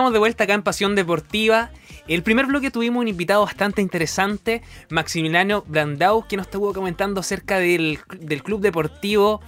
estamos 0.00 0.14
de 0.14 0.18
vuelta 0.18 0.44
acá 0.44 0.54
en 0.54 0.62
Pasión 0.62 0.94
Deportiva. 0.94 1.68
El 2.08 2.22
primer 2.22 2.46
bloque 2.46 2.70
tuvimos 2.70 3.02
un 3.02 3.08
invitado 3.08 3.44
bastante 3.44 3.82
interesante, 3.82 4.62
Maximiliano 4.88 5.62
Brandau, 5.66 6.26
que 6.26 6.38
nos 6.38 6.46
estuvo 6.46 6.72
comentando 6.72 7.20
acerca 7.20 7.58
del, 7.58 7.98
del 8.18 8.42
club 8.42 8.62
deportivo 8.62 9.42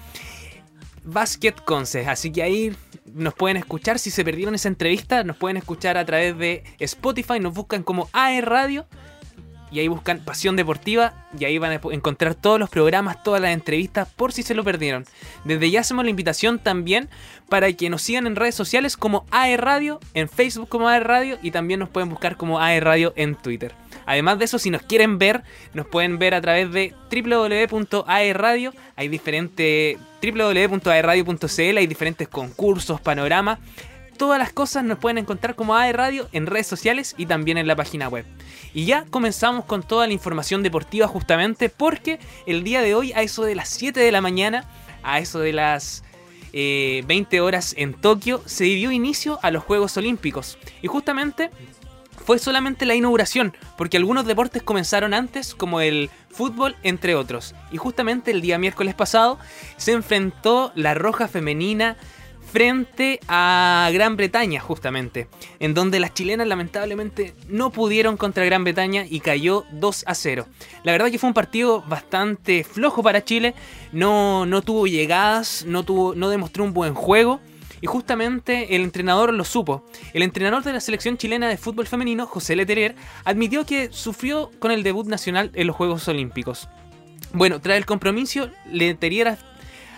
Basket 1.04 1.54
Conce. 1.64 2.06
Así 2.06 2.30
que 2.30 2.42
ahí 2.42 2.76
nos 3.14 3.32
pueden 3.32 3.56
escuchar. 3.56 3.98
Si 3.98 4.10
se 4.10 4.26
perdieron 4.26 4.54
esa 4.54 4.68
entrevista, 4.68 5.24
nos 5.24 5.38
pueden 5.38 5.56
escuchar 5.56 5.96
a 5.96 6.04
través 6.04 6.36
de 6.36 6.64
Spotify. 6.80 7.40
Nos 7.40 7.54
buscan 7.54 7.82
como 7.82 8.10
AE 8.12 8.42
Radio 8.42 8.84
y 9.72 9.80
ahí 9.80 9.88
buscan 9.88 10.20
Pasión 10.20 10.54
Deportiva 10.54 11.14
y 11.38 11.46
ahí 11.46 11.58
van 11.58 11.72
a 11.72 11.80
encontrar 11.90 12.34
todos 12.34 12.60
los 12.60 12.68
programas, 12.68 13.22
todas 13.22 13.40
las 13.40 13.52
entrevistas 13.52 14.08
por 14.14 14.32
si 14.32 14.42
se 14.42 14.54
lo 14.54 14.62
perdieron. 14.62 15.04
Desde 15.44 15.70
ya 15.70 15.80
hacemos 15.80 16.04
la 16.04 16.10
invitación 16.10 16.58
también 16.58 17.08
para 17.48 17.72
que 17.72 17.88
nos 17.88 18.02
sigan 18.02 18.26
en 18.26 18.36
redes 18.36 18.54
sociales 18.54 18.96
como 18.96 19.24
AE 19.30 19.56
Radio, 19.56 19.98
en 20.14 20.28
Facebook 20.28 20.68
como 20.68 20.88
AE 20.88 21.00
Radio 21.00 21.38
y 21.42 21.50
también 21.50 21.80
nos 21.80 21.88
pueden 21.88 22.10
buscar 22.10 22.36
como 22.36 22.60
AE 22.60 22.80
Radio 22.80 23.14
en 23.16 23.34
Twitter. 23.34 23.74
Además 24.04 24.38
de 24.38 24.44
eso, 24.44 24.58
si 24.58 24.70
nos 24.70 24.82
quieren 24.82 25.18
ver, 25.18 25.42
nos 25.74 25.86
pueden 25.86 26.18
ver 26.18 26.34
a 26.34 26.40
través 26.40 26.70
de 26.72 26.94
www.aeradio. 27.10 28.74
Hay 28.96 29.08
diferentes 29.08 29.96
www.aeradio.cl, 30.22 31.78
hay 31.78 31.86
diferentes 31.86 32.28
concursos, 32.28 33.00
panoramas 33.00 33.58
todas 34.22 34.38
las 34.38 34.52
cosas 34.52 34.84
nos 34.84 34.98
pueden 34.98 35.18
encontrar 35.18 35.56
como 35.56 35.74
AE 35.74 35.92
Radio 35.92 36.28
en 36.30 36.46
redes 36.46 36.68
sociales 36.68 37.16
y 37.18 37.26
también 37.26 37.58
en 37.58 37.66
la 37.66 37.74
página 37.74 38.06
web. 38.08 38.24
Y 38.72 38.84
ya 38.84 39.04
comenzamos 39.10 39.64
con 39.64 39.82
toda 39.82 40.06
la 40.06 40.12
información 40.12 40.62
deportiva 40.62 41.08
justamente 41.08 41.68
porque 41.68 42.20
el 42.46 42.62
día 42.62 42.82
de 42.82 42.94
hoy 42.94 43.12
a 43.14 43.22
eso 43.22 43.42
de 43.42 43.56
las 43.56 43.68
7 43.70 43.98
de 43.98 44.12
la 44.12 44.20
mañana, 44.20 44.64
a 45.02 45.18
eso 45.18 45.40
de 45.40 45.52
las 45.52 46.04
20 46.52 47.36
eh, 47.36 47.40
horas 47.40 47.74
en 47.76 47.94
Tokio, 47.94 48.44
se 48.46 48.62
dio 48.62 48.92
inicio 48.92 49.40
a 49.42 49.50
los 49.50 49.64
Juegos 49.64 49.96
Olímpicos. 49.96 50.56
Y 50.82 50.86
justamente 50.86 51.50
fue 52.24 52.38
solamente 52.38 52.86
la 52.86 52.94
inauguración, 52.94 53.56
porque 53.76 53.96
algunos 53.96 54.24
deportes 54.24 54.62
comenzaron 54.62 55.14
antes, 55.14 55.52
como 55.52 55.80
el 55.80 56.10
fútbol, 56.30 56.76
entre 56.84 57.16
otros. 57.16 57.56
Y 57.72 57.76
justamente 57.76 58.30
el 58.30 58.40
día 58.40 58.56
miércoles 58.56 58.94
pasado 58.94 59.40
se 59.78 59.90
enfrentó 59.90 60.70
la 60.76 60.94
Roja 60.94 61.26
Femenina 61.26 61.96
frente 62.52 63.18
a 63.28 63.88
Gran 63.94 64.16
Bretaña 64.16 64.60
justamente, 64.60 65.26
en 65.58 65.72
donde 65.72 65.98
las 66.00 66.12
chilenas 66.12 66.46
lamentablemente 66.46 67.34
no 67.48 67.70
pudieron 67.70 68.18
contra 68.18 68.44
Gran 68.44 68.62
Bretaña 68.62 69.06
y 69.08 69.20
cayó 69.20 69.64
2 69.72 70.04
a 70.06 70.14
0. 70.14 70.46
La 70.84 70.92
verdad 70.92 71.10
que 71.10 71.18
fue 71.18 71.28
un 71.28 71.34
partido 71.34 71.82
bastante 71.88 72.62
flojo 72.62 73.02
para 73.02 73.24
Chile, 73.24 73.54
no, 73.92 74.44
no 74.44 74.60
tuvo 74.60 74.86
llegadas, 74.86 75.64
no, 75.66 75.82
tuvo, 75.82 76.14
no 76.14 76.28
demostró 76.28 76.64
un 76.64 76.74
buen 76.74 76.94
juego. 76.94 77.40
Y 77.80 77.86
justamente 77.86 78.76
el 78.76 78.82
entrenador 78.82 79.34
lo 79.34 79.44
supo. 79.44 79.84
El 80.12 80.22
entrenador 80.22 80.62
de 80.62 80.72
la 80.72 80.78
selección 80.78 81.16
chilena 81.16 81.48
de 81.48 81.56
fútbol 81.56 81.88
femenino, 81.88 82.26
José 82.26 82.54
Letelier, 82.54 82.94
admitió 83.24 83.66
que 83.66 83.88
sufrió 83.90 84.52
con 84.60 84.70
el 84.70 84.84
debut 84.84 85.08
nacional 85.08 85.50
en 85.54 85.66
los 85.66 85.74
Juegos 85.74 86.06
Olímpicos. 86.06 86.68
Bueno, 87.32 87.60
tras 87.60 87.78
el 87.78 87.86
compromiso, 87.86 88.50
Letelier 88.70 89.36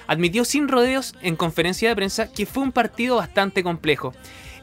admitió 0.07 0.45
sin 0.45 0.69
rodeos 0.69 1.15
en 1.23 1.37
conferencia 1.37 1.89
de 1.89 1.97
prensa 1.97 2.33
que 2.33 2.47
fue 2.47 2.63
un 2.63 2.73
partido 2.73 3.17
bastante 3.17 3.63
complejo. 3.63 4.13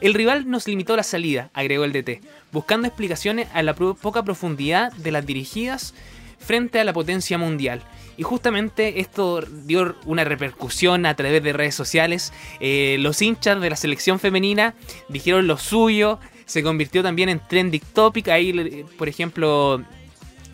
El 0.00 0.14
rival 0.14 0.50
nos 0.50 0.66
limitó 0.66 0.96
la 0.96 1.04
salida, 1.04 1.50
agregó 1.54 1.84
el 1.84 1.92
DT, 1.92 2.20
buscando 2.50 2.88
explicaciones 2.88 3.48
a 3.54 3.62
la 3.62 3.74
poca 3.74 4.24
profundidad 4.24 4.92
de 4.94 5.12
las 5.12 5.24
dirigidas 5.24 5.94
frente 6.38 6.80
a 6.80 6.84
la 6.84 6.92
potencia 6.92 7.38
mundial. 7.38 7.82
Y 8.16 8.24
justamente 8.24 9.00
esto 9.00 9.42
dio 9.64 9.96
una 10.04 10.24
repercusión 10.24 11.06
a 11.06 11.14
través 11.14 11.42
de 11.42 11.52
redes 11.52 11.74
sociales. 11.74 12.32
Eh, 12.60 12.96
los 12.98 13.22
hinchas 13.22 13.60
de 13.60 13.70
la 13.70 13.76
selección 13.76 14.18
femenina 14.18 14.74
dijeron 15.08 15.46
lo 15.46 15.56
suyo, 15.56 16.18
se 16.44 16.62
convirtió 16.62 17.02
también 17.02 17.28
en 17.28 17.40
trending 17.40 17.82
topic. 17.94 18.28
Ahí, 18.28 18.84
por 18.98 19.08
ejemplo, 19.08 19.82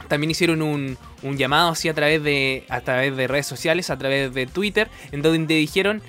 también 0.08 0.30
hicieron 0.30 0.62
un, 0.62 0.96
llamado 1.36 1.70
así 1.70 1.88
a 1.88 1.94
través, 1.94 2.22
de, 2.22 2.64
a 2.69 2.80
través 2.80 3.16
de 3.16 3.26
redes 3.28 3.46
sociales, 3.46 3.91
a 3.91 3.98
través 3.98 4.34
de 4.34 4.46
Twitter, 4.46 4.88
en 5.12 5.22
donde 5.22 5.54
dijeron 5.54 6.02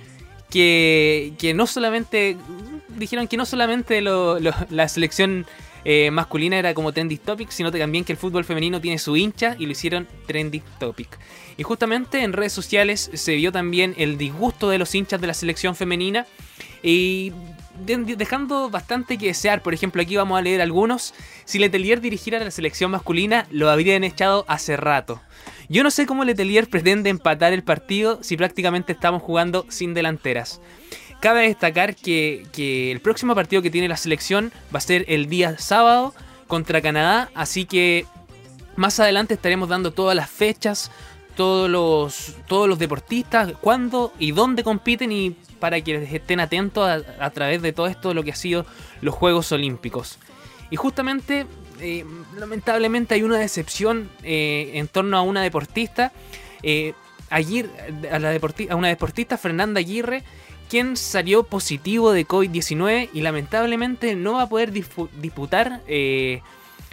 que, 0.50 1.34
que 1.38 1.54
no 1.54 1.68
solamente 1.68 2.38
dijeron 2.98 3.28
que 3.28 3.38
no 3.38 3.46
solamente 3.46 4.02
la 4.02 4.88
selección 4.88 5.46
eh, 5.86 6.12
masculina 6.12 6.58
era 6.58 6.74
como 6.74 6.92
trending 6.92 7.20
topic, 7.20 7.50
sino 7.52 7.72
también 7.72 8.04
que 8.04 8.12
el 8.12 8.18
fútbol 8.18 8.44
femenino 8.44 8.82
tiene 8.82 9.00
su 9.00 9.16
hincha 9.16 9.56
y 9.58 9.66
lo 9.66 9.72
hicieron 9.72 10.08
trending 10.28 10.64
topic. 10.80 11.18
Y 11.58 11.64
justamente 11.64 12.24
en 12.24 12.34
redes 12.34 12.54
sociales 12.54 13.10
se 13.14 13.36
vio 13.36 13.52
también 13.52 13.96
el 13.98 14.18
disgusto 14.18 14.70
de 14.70 14.78
los 14.78 14.94
hinchas 14.94 15.22
de 15.22 15.28
la 15.28 15.34
selección 15.34 15.76
femenina 15.76 16.26
y 16.84 17.32
dejando 17.86 18.70
bastante 18.70 19.18
que 19.18 19.28
desear. 19.28 19.62
Por 19.62 19.74
ejemplo, 19.74 20.02
aquí 20.02 20.16
vamos 20.16 20.38
a 20.38 20.42
leer 20.42 20.62
algunos. 20.62 21.14
Si 21.46 21.60
Letelier 21.60 22.02
dirigiera 22.02 22.40
la 22.40 22.52
selección 22.52 22.92
masculina, 22.92 23.48
lo 23.52 23.70
habrían 23.70 24.04
echado 24.04 24.46
hace 24.48 24.78
rato. 24.78 25.22
Yo 25.70 25.84
no 25.84 25.92
sé 25.92 26.06
cómo 26.06 26.24
Letelier 26.24 26.70
pretende 26.70 27.10
empatar 27.10 27.54
el 27.54 27.64
partido 27.64 28.20
si 28.22 28.38
prácticamente 28.38 28.94
estamos 28.94 29.22
jugando 29.22 29.66
sin 29.70 29.94
delanteras. 29.94 30.62
Cabe 31.20 31.44
destacar 31.44 31.96
que, 31.96 32.48
que 32.52 32.92
el 32.92 33.02
próximo 33.02 33.36
partido 33.36 33.62
que 33.62 33.70
tiene 33.70 33.88
la 33.88 33.98
selección 33.98 34.52
va 34.74 34.78
a 34.78 34.82
ser 34.82 35.06
el 35.08 35.28
día 35.28 35.58
sábado 35.58 36.14
contra 36.48 36.82
Canadá, 36.82 37.30
así 37.36 37.66
que 37.66 38.06
más 38.76 39.00
adelante 39.00 39.34
estaremos 39.34 39.68
dando 39.68 39.92
todas 39.92 40.16
las 40.16 40.30
fechas, 40.30 40.90
todos 41.40 41.70
los, 41.70 42.36
todos 42.48 42.68
los 42.68 42.78
deportistas, 42.80 43.54
cuándo 43.62 44.12
y 44.20 44.34
dónde 44.34 44.62
compiten 44.62 45.14
y 45.14 45.38
para 45.58 45.80
que 45.80 46.04
estén 46.14 46.42
atentos 46.42 47.06
a, 47.18 47.30
través 47.30 47.62
de 47.62 47.72
todo 47.72 47.88
esto 47.88 48.14
lo 48.14 48.26
que 48.26 48.32
ha 48.32 48.36
sido 48.36 48.66
los 49.00 49.16
Juegos 49.16 49.50
Olímpicos. 49.54 50.20
Y 50.70 50.76
justamente, 50.76 51.46
eh, 51.80 52.04
lamentablemente 52.38 53.16
hay 53.16 53.24
una 53.24 53.38
decepción 53.38 54.10
eh, 54.22 54.72
en 54.74 54.90
torno 54.90 55.16
a 55.16 55.22
una 55.22 55.42
deportista, 55.42 56.12
eh, 56.62 56.92
a, 57.30 57.40
la 57.40 58.38
a 58.70 58.76
una 58.76 58.90
deportista, 58.90 59.38
Fernanda 59.38 59.80
Aguirre, 59.80 60.24
quien 60.70 60.98
salió 60.98 61.44
positivo 61.44 62.12
de 62.12 62.28
COVID-19 62.28 63.12
y 63.14 63.22
lamentablemente 63.22 64.14
no 64.18 64.34
va 64.34 64.42
a 64.42 64.50
poder 64.50 64.74
disputar 64.74 65.84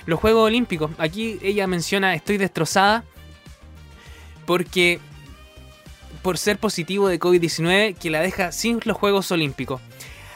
los 0.07 0.21
Juegos 0.21 0.47
Olímpicos. 0.47 0.93
Aquí 0.99 1.41
ella 1.43 1.67
menciona, 1.67 2.15
estoy 2.15 2.37
destrozada 2.37 3.03
porque 4.47 5.01
por 6.23 6.39
ser 6.39 6.59
positivo 6.59 7.09
de 7.09 7.21
COVID-19 7.21 7.97
que 7.97 8.11
la 8.11 8.21
deja 8.21 8.51
sin 8.51 8.81
los 8.85 8.97
Juegos 8.97 9.31
Olímpicos. 9.31 9.81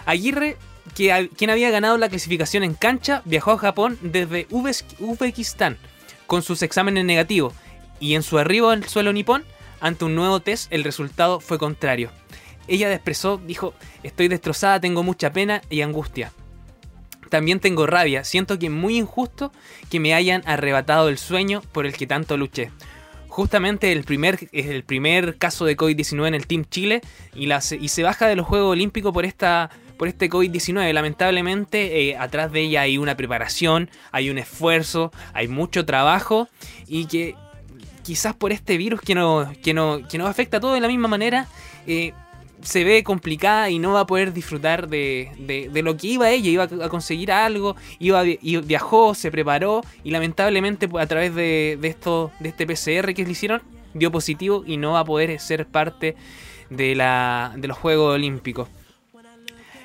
Aguirre, 0.06 0.56
quien 0.94 1.50
había 1.50 1.70
ganado 1.70 1.98
la 1.98 2.08
clasificación 2.08 2.62
en 2.62 2.74
cancha, 2.74 3.22
viajó 3.24 3.52
a 3.52 3.58
Japón 3.58 3.98
desde 4.02 4.46
Uzbekistán 4.50 5.78
con 6.26 6.42
sus 6.42 6.62
exámenes 6.62 7.04
negativos 7.04 7.54
y 7.98 8.14
en 8.14 8.22
su 8.22 8.38
arribo 8.38 8.70
al 8.70 8.84
suelo 8.84 9.12
nipón, 9.12 9.44
ante 9.80 10.04
un 10.04 10.14
nuevo 10.14 10.38
test, 10.38 10.72
el 10.72 10.84
resultado 10.84 11.40
fue 11.40 11.58
contrario. 11.58 12.12
Ella 12.68 12.92
expresó, 12.94 13.40
dijo, 13.44 13.74
estoy 14.04 14.28
destrozada, 14.28 14.80
tengo 14.80 15.02
mucha 15.02 15.32
pena 15.32 15.60
y 15.70 15.80
angustia. 15.80 16.32
También 17.30 17.58
tengo 17.58 17.86
rabia, 17.86 18.22
siento 18.22 18.60
que 18.60 18.66
es 18.66 18.72
muy 18.72 18.96
injusto 18.96 19.50
que 19.90 19.98
me 19.98 20.14
hayan 20.14 20.42
arrebatado 20.46 21.08
el 21.08 21.18
sueño 21.18 21.62
por 21.72 21.84
el 21.84 21.94
que 21.94 22.06
tanto 22.06 22.36
luché 22.36 22.70
justamente 23.30 23.92
el 23.92 24.04
primer, 24.04 24.48
el 24.52 24.84
primer 24.84 25.38
caso 25.38 25.64
de 25.64 25.76
COVID-19 25.76 26.28
en 26.28 26.34
el 26.34 26.46
Team 26.46 26.66
Chile 26.68 27.00
y, 27.34 27.48
y 27.50 27.88
se 27.88 28.02
baja 28.02 28.26
de 28.26 28.36
los 28.36 28.46
Juegos 28.46 28.72
Olímpicos 28.72 29.12
por 29.14 29.24
esta 29.24 29.70
por 29.96 30.08
este 30.08 30.30
COVID-19. 30.30 30.94
Lamentablemente, 30.94 32.08
eh, 32.08 32.16
atrás 32.16 32.50
de 32.52 32.62
ella 32.62 32.80
hay 32.80 32.96
una 32.96 33.18
preparación, 33.18 33.90
hay 34.12 34.30
un 34.30 34.38
esfuerzo, 34.38 35.12
hay 35.34 35.46
mucho 35.46 35.84
trabajo 35.84 36.48
y 36.86 37.04
que 37.04 37.34
quizás 38.02 38.34
por 38.34 38.50
este 38.50 38.78
virus 38.78 39.02
que, 39.02 39.14
no, 39.14 39.52
que, 39.62 39.74
no, 39.74 40.00
que 40.08 40.16
nos 40.16 40.28
afecta 40.28 40.56
a 40.56 40.60
todos 40.60 40.72
de 40.72 40.80
la 40.80 40.88
misma 40.88 41.06
manera, 41.06 41.48
eh, 41.86 42.14
se 42.62 42.84
ve 42.84 43.02
complicada 43.02 43.70
y 43.70 43.78
no 43.78 43.92
va 43.92 44.00
a 44.00 44.06
poder 44.06 44.32
disfrutar 44.32 44.88
de, 44.88 45.30
de, 45.38 45.82
lo 45.82 45.96
que 45.96 46.08
iba 46.08 46.30
ella, 46.30 46.50
iba 46.50 46.64
a 46.64 46.88
conseguir 46.88 47.32
algo, 47.32 47.76
iba 47.98 48.22
viajó, 48.22 49.14
se 49.14 49.30
preparó 49.30 49.82
y 50.04 50.10
lamentablemente 50.10 50.88
pues, 50.88 51.04
a 51.04 51.06
través 51.06 51.34
de, 51.34 51.78
de, 51.80 51.88
esto, 51.88 52.30
de 52.40 52.50
este 52.50 52.66
PCR 52.66 53.14
que 53.14 53.24
le 53.24 53.30
hicieron, 53.30 53.62
dio 53.94 54.10
positivo 54.10 54.62
y 54.66 54.76
no 54.76 54.92
va 54.92 55.00
a 55.00 55.04
poder 55.04 55.38
ser 55.40 55.66
parte 55.66 56.16
de, 56.68 56.94
la, 56.94 57.52
de 57.56 57.68
los 57.68 57.78
Juegos 57.78 58.14
Olímpicos. 58.14 58.68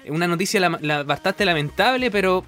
Una 0.08 0.28
noticia 0.28 0.70
bastante 1.04 1.46
lamentable, 1.46 2.12
pero 2.12 2.46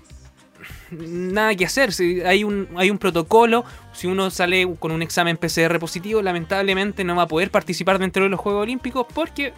nada 0.92 1.56
que 1.56 1.66
hacer. 1.66 1.92
Si 1.92 2.22
hay, 2.22 2.44
un, 2.44 2.68
hay 2.76 2.92
un 2.92 2.98
protocolo. 2.98 3.66
Si 3.94 4.06
uno 4.06 4.30
sale 4.30 4.68
con 4.80 4.92
un 4.92 5.02
examen 5.02 5.38
PCR 5.38 5.80
positivo, 5.80 6.22
lamentablemente 6.22 7.04
no 7.04 7.16
va 7.16 7.24
a 7.24 7.28
poder 7.28 7.50
participar 7.50 7.98
dentro 7.98 8.24
de 8.24 8.30
los 8.30 8.40
Juegos 8.40 8.64
Olímpicos 8.64 9.08
porque 9.12 9.54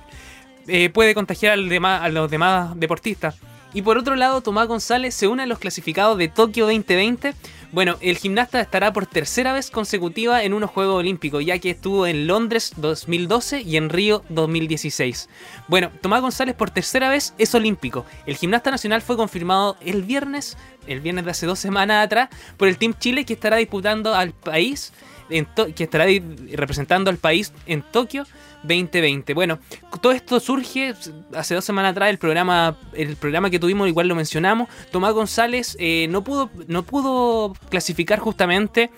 eh, 0.69 0.89
puede 0.89 1.13
contagiar 1.13 1.53
a 1.53 2.09
los 2.09 2.31
demás 2.31 2.79
deportistas. 2.79 3.35
Y 3.71 3.83
por 3.83 3.99
otro 3.99 4.15
lado, 4.15 4.41
Tomás 4.41 4.67
González 4.67 5.13
se 5.13 5.27
une 5.27 5.43
a 5.43 5.45
los 5.45 5.59
clasificados 5.59 6.17
de 6.17 6.27
Tokio 6.27 6.65
2020 6.65 7.35
Bueno, 7.71 7.97
el 8.01 8.17
gimnasta 8.17 8.59
estará 8.61 8.91
por 8.93 9.05
tercera 9.05 9.53
vez 9.53 9.69
consecutiva 9.69 10.43
en 10.43 10.55
unos 10.55 10.71
Juegos 10.71 10.95
Olímpicos, 10.95 11.45
ya 11.45 11.59
que 11.59 11.69
estuvo 11.69 12.07
en 12.07 12.25
Londres 12.25 12.73
2012 12.77 13.61
y 13.61 13.77
en 13.77 13.89
Río 13.89 14.23
2016. 14.29 15.29
Bueno, 15.67 15.91
Tomás 16.01 16.21
González 16.21 16.55
por 16.55 16.71
tercera 16.71 17.09
vez 17.09 17.35
es 17.37 17.53
olímpico. 17.53 18.07
El 18.25 18.37
gimnasta 18.37 18.71
nacional 18.71 19.03
fue 19.03 19.17
confirmado 19.17 19.77
el 19.81 20.01
viernes, 20.01 20.57
el 20.87 20.99
viernes 20.99 21.25
de 21.25 21.31
hace 21.31 21.45
dos 21.45 21.59
semanas 21.59 22.03
atrás, 22.03 22.29
por 22.57 22.69
el 22.69 22.77
Team 22.79 22.95
Chile 22.97 23.23
que 23.23 23.33
estará 23.33 23.57
disputando 23.57 24.15
al 24.15 24.31
país, 24.31 24.93
que 25.29 25.83
estará 25.83 26.05
representando 26.53 27.11
al 27.11 27.17
país 27.17 27.53
en 27.67 27.83
Tokio 27.83 28.25
2020. 28.63 29.33
Bueno, 29.33 29.59
todo 30.01 30.11
esto 30.11 30.39
surge 30.39 30.93
hace 31.33 31.55
dos 31.55 31.65
semanas 31.65 31.91
atrás, 31.91 32.09
el 32.09 32.17
programa, 32.17 32.77
el 32.93 33.15
programa 33.15 33.49
que 33.49 33.59
tuvimos, 33.59 33.87
igual 33.87 34.07
lo 34.07 34.15
mencionamos. 34.15 34.69
Tomás 34.91 35.13
González 35.13 35.75
eh, 35.79 36.07
no, 36.09 36.23
pudo, 36.23 36.49
no 36.67 36.83
pudo 36.83 37.53
clasificar 37.69 38.19
justamente 38.19 38.89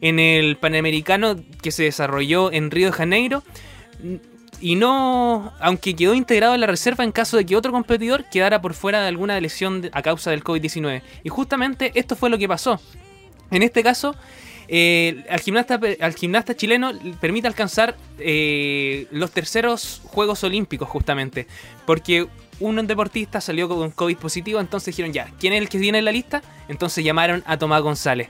en 0.00 0.18
el 0.18 0.56
Panamericano 0.56 1.36
que 1.62 1.70
se 1.70 1.84
desarrolló 1.84 2.52
en 2.52 2.70
Río 2.70 2.86
de 2.86 2.92
Janeiro. 2.92 3.42
Y 4.60 4.76
no, 4.76 5.52
aunque 5.60 5.96
quedó 5.96 6.14
integrado 6.14 6.54
en 6.54 6.60
la 6.60 6.66
reserva 6.66 7.02
en 7.02 7.12
caso 7.12 7.38
de 7.38 7.46
que 7.46 7.56
otro 7.56 7.72
competidor 7.72 8.24
quedara 8.30 8.60
por 8.60 8.74
fuera 8.74 9.00
de 9.00 9.08
alguna 9.08 9.40
lesión 9.40 9.88
a 9.92 10.02
causa 10.02 10.30
del 10.30 10.44
COVID-19. 10.44 11.02
Y 11.24 11.28
justamente 11.30 11.92
esto 11.94 12.14
fue 12.14 12.28
lo 12.28 12.36
que 12.36 12.46
pasó. 12.46 12.78
En 13.50 13.62
este 13.62 13.82
caso, 13.82 14.14
eh, 14.72 15.24
al, 15.28 15.40
gimnasta, 15.40 15.80
al 16.00 16.14
gimnasta 16.14 16.54
chileno 16.54 16.92
permite 17.20 17.48
alcanzar 17.48 17.96
eh, 18.20 19.08
los 19.10 19.32
terceros 19.32 20.00
Juegos 20.04 20.44
Olímpicos 20.44 20.88
justamente, 20.88 21.48
porque 21.86 22.28
un 22.60 22.86
deportista 22.86 23.40
salió 23.40 23.68
con 23.68 23.90
COVID 23.90 24.18
positivo, 24.18 24.60
entonces 24.60 24.94
dijeron 24.94 25.12
ya, 25.12 25.28
¿quién 25.40 25.54
es 25.54 25.60
el 25.60 25.68
que 25.68 25.78
viene 25.78 25.98
en 25.98 26.04
la 26.04 26.12
lista? 26.12 26.40
Entonces 26.68 27.04
llamaron 27.04 27.42
a 27.46 27.56
Tomás 27.58 27.82
González. 27.82 28.28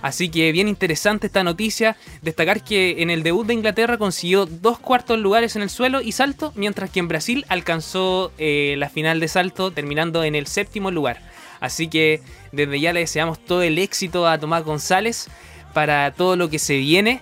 Así 0.00 0.30
que 0.30 0.52
bien 0.52 0.68
interesante 0.68 1.26
esta 1.26 1.44
noticia. 1.44 1.96
Destacar 2.22 2.64
que 2.64 3.02
en 3.02 3.10
el 3.10 3.22
debut 3.22 3.46
de 3.46 3.52
Inglaterra 3.54 3.98
consiguió 3.98 4.46
dos 4.46 4.78
cuartos 4.78 5.18
lugares 5.18 5.54
en 5.54 5.60
el 5.60 5.70
suelo 5.70 6.00
y 6.00 6.12
salto, 6.12 6.54
mientras 6.56 6.88
que 6.88 7.00
en 7.00 7.08
Brasil 7.08 7.44
alcanzó 7.48 8.32
eh, 8.38 8.76
la 8.78 8.88
final 8.88 9.20
de 9.20 9.28
salto 9.28 9.70
terminando 9.70 10.24
en 10.24 10.34
el 10.34 10.46
séptimo 10.46 10.90
lugar. 10.90 11.20
Así 11.60 11.88
que 11.88 12.22
desde 12.52 12.80
ya 12.80 12.92
le 12.92 13.00
deseamos 13.00 13.38
todo 13.38 13.62
el 13.62 13.78
éxito 13.78 14.26
a 14.26 14.38
Tomás 14.38 14.64
González 14.64 15.28
para 15.74 16.12
todo 16.12 16.36
lo 16.36 16.48
que 16.48 16.58
se 16.58 16.78
viene. 16.78 17.20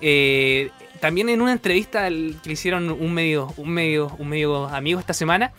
Eh, 0.00 0.70
también 1.00 1.28
en 1.28 1.42
una 1.42 1.52
entrevista 1.52 2.08
que 2.08 2.36
le 2.44 2.52
hicieron 2.52 2.90
un 2.90 3.12
medio, 3.12 3.52
un 3.56 3.70
medio, 3.70 4.14
un 4.18 4.28
medio 4.28 4.66
amigo 4.68 5.00
esta 5.00 5.14
semana, 5.14 5.52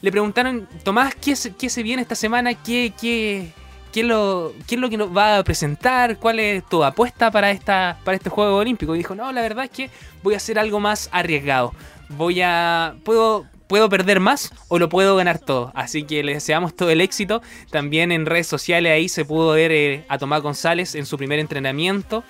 le 0.00 0.12
preguntaron, 0.12 0.68
Tomás, 0.84 1.14
¿qué, 1.16 1.34
qué 1.58 1.68
se 1.68 1.82
viene 1.82 2.02
esta 2.02 2.14
semana? 2.14 2.54
¿Qué, 2.54 2.92
qué, 3.00 3.50
qué, 3.92 4.04
lo, 4.04 4.52
¿Qué 4.66 4.76
es 4.76 4.80
lo 4.80 4.88
que 4.88 4.96
nos 4.96 5.14
va 5.14 5.38
a 5.38 5.44
presentar? 5.44 6.18
¿Cuál 6.18 6.38
es 6.38 6.64
tu 6.66 6.84
apuesta 6.84 7.30
para, 7.30 7.50
esta, 7.50 7.98
para 8.04 8.16
este 8.16 8.30
Juego 8.30 8.56
Olímpico? 8.56 8.94
Y 8.94 8.98
dijo, 8.98 9.14
no, 9.14 9.32
la 9.32 9.42
verdad 9.42 9.64
es 9.64 9.70
que 9.70 9.90
voy 10.22 10.34
a 10.34 10.36
hacer 10.36 10.58
algo 10.58 10.78
más 10.78 11.08
arriesgado. 11.10 11.74
Voy 12.10 12.40
a... 12.42 12.94
Puedo, 13.04 13.46
puedo 13.68 13.88
perder 13.88 14.18
más 14.18 14.52
o 14.66 14.78
lo 14.78 14.88
puedo 14.88 15.14
ganar 15.14 15.38
todo. 15.38 15.70
Así 15.74 16.02
que 16.02 16.24
les 16.24 16.36
deseamos 16.36 16.74
todo 16.74 16.90
el 16.90 17.00
éxito. 17.00 17.42
También 17.70 18.10
en 18.10 18.26
redes 18.26 18.48
sociales 18.48 18.92
ahí 18.92 19.08
se 19.08 19.24
pudo 19.24 19.52
ver 19.52 19.70
eh, 19.70 20.04
a 20.08 20.18
Tomás 20.18 20.42
González 20.42 20.94
en 20.94 21.06
su 21.06 21.16
primer 21.16 21.38
entrenamiento. 21.38 22.24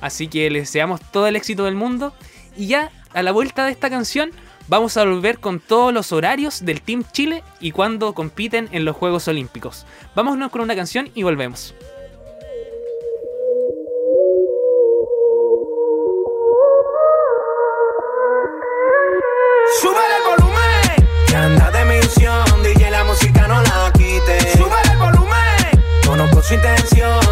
Así 0.00 0.28
que 0.28 0.50
les 0.50 0.62
deseamos 0.62 1.00
todo 1.12 1.26
el 1.26 1.36
éxito 1.36 1.66
del 1.66 1.74
mundo. 1.74 2.12
Y 2.56 2.66
ya 2.66 2.90
a 3.12 3.22
la 3.22 3.32
vuelta 3.32 3.64
de 3.64 3.72
esta 3.72 3.90
canción 3.90 4.30
vamos 4.66 4.96
a 4.96 5.04
volver 5.04 5.38
con 5.38 5.60
todos 5.60 5.92
los 5.92 6.12
horarios 6.12 6.64
del 6.64 6.80
Team 6.82 7.04
Chile 7.12 7.42
y 7.60 7.70
cuando 7.70 8.14
compiten 8.14 8.68
en 8.72 8.84
los 8.84 8.96
Juegos 8.96 9.28
Olímpicos. 9.28 9.86
Vámonos 10.14 10.50
con 10.50 10.62
una 10.62 10.74
canción 10.74 11.10
y 11.14 11.22
volvemos. 11.22 11.74
Su 26.48 26.54
intención, 26.54 27.27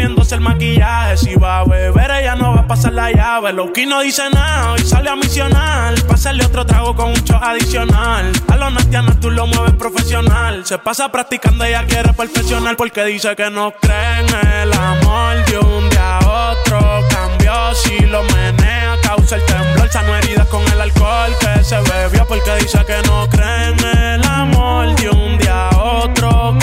poniéndose 0.00 0.34
el 0.34 0.40
maquillaje. 0.40 1.16
Si 1.18 1.34
va 1.34 1.60
a 1.60 1.64
beber, 1.64 2.10
ella 2.10 2.34
no 2.34 2.54
va 2.54 2.60
a 2.60 2.66
pasar 2.66 2.92
la 2.92 3.10
llave. 3.10 3.52
Loki 3.52 3.84
no 3.84 4.00
dice 4.00 4.22
nada 4.32 4.74
y 4.78 4.82
sale 4.82 5.10
a 5.10 5.16
misionar. 5.16 5.94
Pásale 6.06 6.44
otro 6.44 6.64
trago 6.64 6.94
con 6.96 7.10
un 7.10 7.24
show 7.24 7.38
adicional. 7.42 8.32
A 8.48 8.56
los 8.56 8.72
nastianos 8.72 9.20
tú 9.20 9.30
lo 9.30 9.46
mueves 9.46 9.74
profesional. 9.74 10.64
Se 10.64 10.78
pasa 10.78 11.12
practicando, 11.12 11.64
ella 11.64 11.84
quiere 11.86 12.12
perfeccionar. 12.14 12.76
Porque 12.76 13.04
dice 13.04 13.36
que 13.36 13.50
no 13.50 13.72
cree 13.72 14.62
el 14.62 14.72
amor 14.72 15.44
de 15.46 15.58
un 15.58 15.90
día 15.90 16.18
a 16.18 16.52
otro. 16.52 16.80
Cambió 17.10 17.74
si 17.74 17.98
lo 18.06 18.22
menea, 18.22 18.96
causa 19.02 19.36
el 19.36 19.44
temblor. 19.44 19.88
Sano 19.90 20.16
heridas 20.16 20.46
con 20.46 20.62
el 20.72 20.80
alcohol 20.80 21.30
que 21.40 21.62
se 21.62 21.76
bebió. 21.76 22.26
Porque 22.26 22.54
dice 22.60 22.78
que 22.86 23.02
no 23.06 23.28
cree 23.28 24.14
el 24.14 24.24
amor 24.24 24.94
de 24.96 25.10
un 25.10 25.36
día 25.36 25.68
a 25.68 25.82
otro 25.82 26.59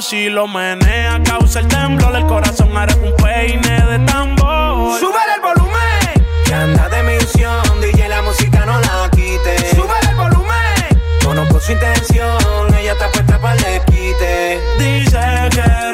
Si 0.00 0.30
lo 0.30 0.48
menea, 0.48 1.20
causa 1.22 1.60
el 1.60 1.68
temblor. 1.68 2.16
El 2.16 2.26
corazón 2.26 2.74
hará 2.76 2.94
un 2.94 3.14
peine 3.16 3.86
de 3.86 3.98
tambor. 4.06 4.98
Sube 4.98 5.18
el 5.34 5.40
volumen. 5.42 6.26
Que 6.46 6.54
anda 6.54 6.88
de 6.88 7.02
misión, 7.02 7.62
DJ 7.80 8.08
la 8.08 8.22
música 8.22 8.64
no 8.64 8.80
la 8.80 9.10
quite. 9.10 9.74
Sube 9.76 9.92
el 10.08 10.16
volumen. 10.16 11.02
Conozco 11.22 11.60
su 11.60 11.72
intención, 11.72 12.74
ella 12.74 12.92
está 12.92 13.10
puesta 13.10 13.38
para 13.38 13.54
el 13.54 13.84
quite. 13.84 14.60
Dice 14.78 15.20
que 15.50 15.91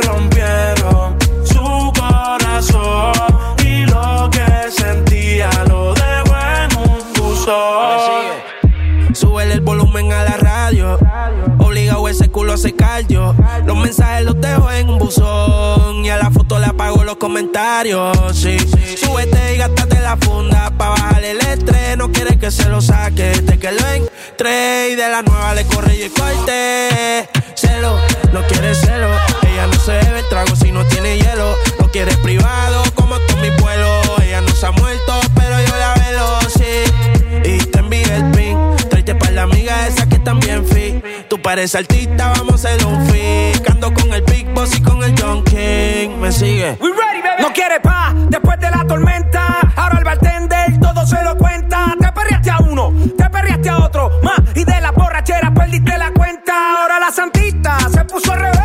comentarios. 17.29 18.17
Sí, 18.33 18.57
súbete 18.97 19.55
y 19.55 19.59
gástate 19.59 20.01
la 20.01 20.17
funda. 20.17 20.71
Pa' 20.79 20.89
bajar 20.91 21.23
el 21.23 21.39
estrés. 21.39 21.97
No 21.99 22.11
quiere 22.11 22.39
que 22.39 22.51
se 22.51 22.67
lo 22.71 22.81
saque. 22.81 23.29
De 23.43 23.59
que 23.59 23.71
lo 23.71 23.87
entre. 23.87 24.91
Y 24.91 24.95
de 24.95 25.09
la 25.11 25.21
nueva 25.21 25.55
le 25.55 25.65
corre 25.67 25.95
y 25.95 26.09
corte. 26.09 27.29
Celo, 27.55 27.99
no 28.33 28.41
quiere 28.47 28.75
celo. 28.75 29.11
Ella 29.43 29.67
no 29.67 29.79
se 29.79 29.93
bebe 29.93 30.23
trago 30.31 30.57
si 30.57 30.73
no 30.73 30.87
tiene 30.87 31.19
hielo. 31.19 31.55
No 31.79 31.91
quiere 31.91 32.17
privado 32.17 32.83
como 32.95 33.19
todo 33.21 33.37
mi 33.43 33.51
pueblo. 33.51 34.03
Ella 34.23 34.41
no 34.41 34.53
se 34.55 34.65
ha 34.65 34.71
muerto, 34.71 35.21
pero 35.35 35.61
yo 35.67 35.77
la 35.77 35.95
velo, 35.95 36.39
sí. 36.57 37.45
Y 37.45 37.59
te 37.59 37.79
envío 37.79 38.15
el 38.15 38.31
pin 38.31 38.79
para 39.15 39.33
la 39.33 39.43
amiga 39.43 39.87
esa 39.87 40.08
también 40.29 40.63
fit. 40.67 41.03
Tú 41.27 41.41
pareces 41.41 41.75
artista, 41.75 42.35
vamos 42.37 42.63
a 42.63 42.69
hacer 42.69 42.87
un 42.87 43.01
fit. 43.07 43.63
Cando 43.65 43.95
con 43.95 44.13
el 44.13 44.21
Big 44.25 44.47
Boss 44.53 44.77
y 44.77 44.83
con 44.83 45.03
el 45.03 45.15
John 45.19 45.43
King. 45.45 46.19
Me 46.21 46.31
sigue. 46.31 46.77
We 46.83 46.91
ready, 46.91 47.23
baby. 47.23 47.41
No 47.41 47.51
quiere 47.55 47.81
pa' 47.81 48.13
después 48.29 48.61
de 48.61 48.71
la 48.71 48.85
tormenta. 48.87 49.73
Ahora 49.75 49.97
el 49.97 50.05
bartender 50.05 50.79
todo 50.81 51.07
se 51.07 51.23
lo 51.23 51.35
cuenta. 51.39 51.95
Te 51.99 52.13
perreaste 52.13 52.51
a 52.51 52.59
uno, 52.59 52.93
te 53.17 53.31
perreaste 53.31 53.71
a 53.71 53.79
otro. 53.79 54.11
Más 54.23 54.39
y 54.55 54.65
de 54.65 54.79
la 54.83 54.91
borrachera 54.91 55.51
perdiste 55.55 55.97
la 55.97 56.11
cuenta. 56.13 56.83
Ahora 56.83 57.01
la 57.01 57.11
santita 57.11 57.79
se 57.91 58.05
puso 58.05 58.35
rebelde. 58.35 58.58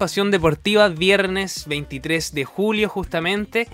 Pasión 0.00 0.30
Deportiva, 0.30 0.88
viernes 0.88 1.66
23 1.66 2.32
de 2.32 2.46
julio 2.46 2.88
justamente. 2.88 3.68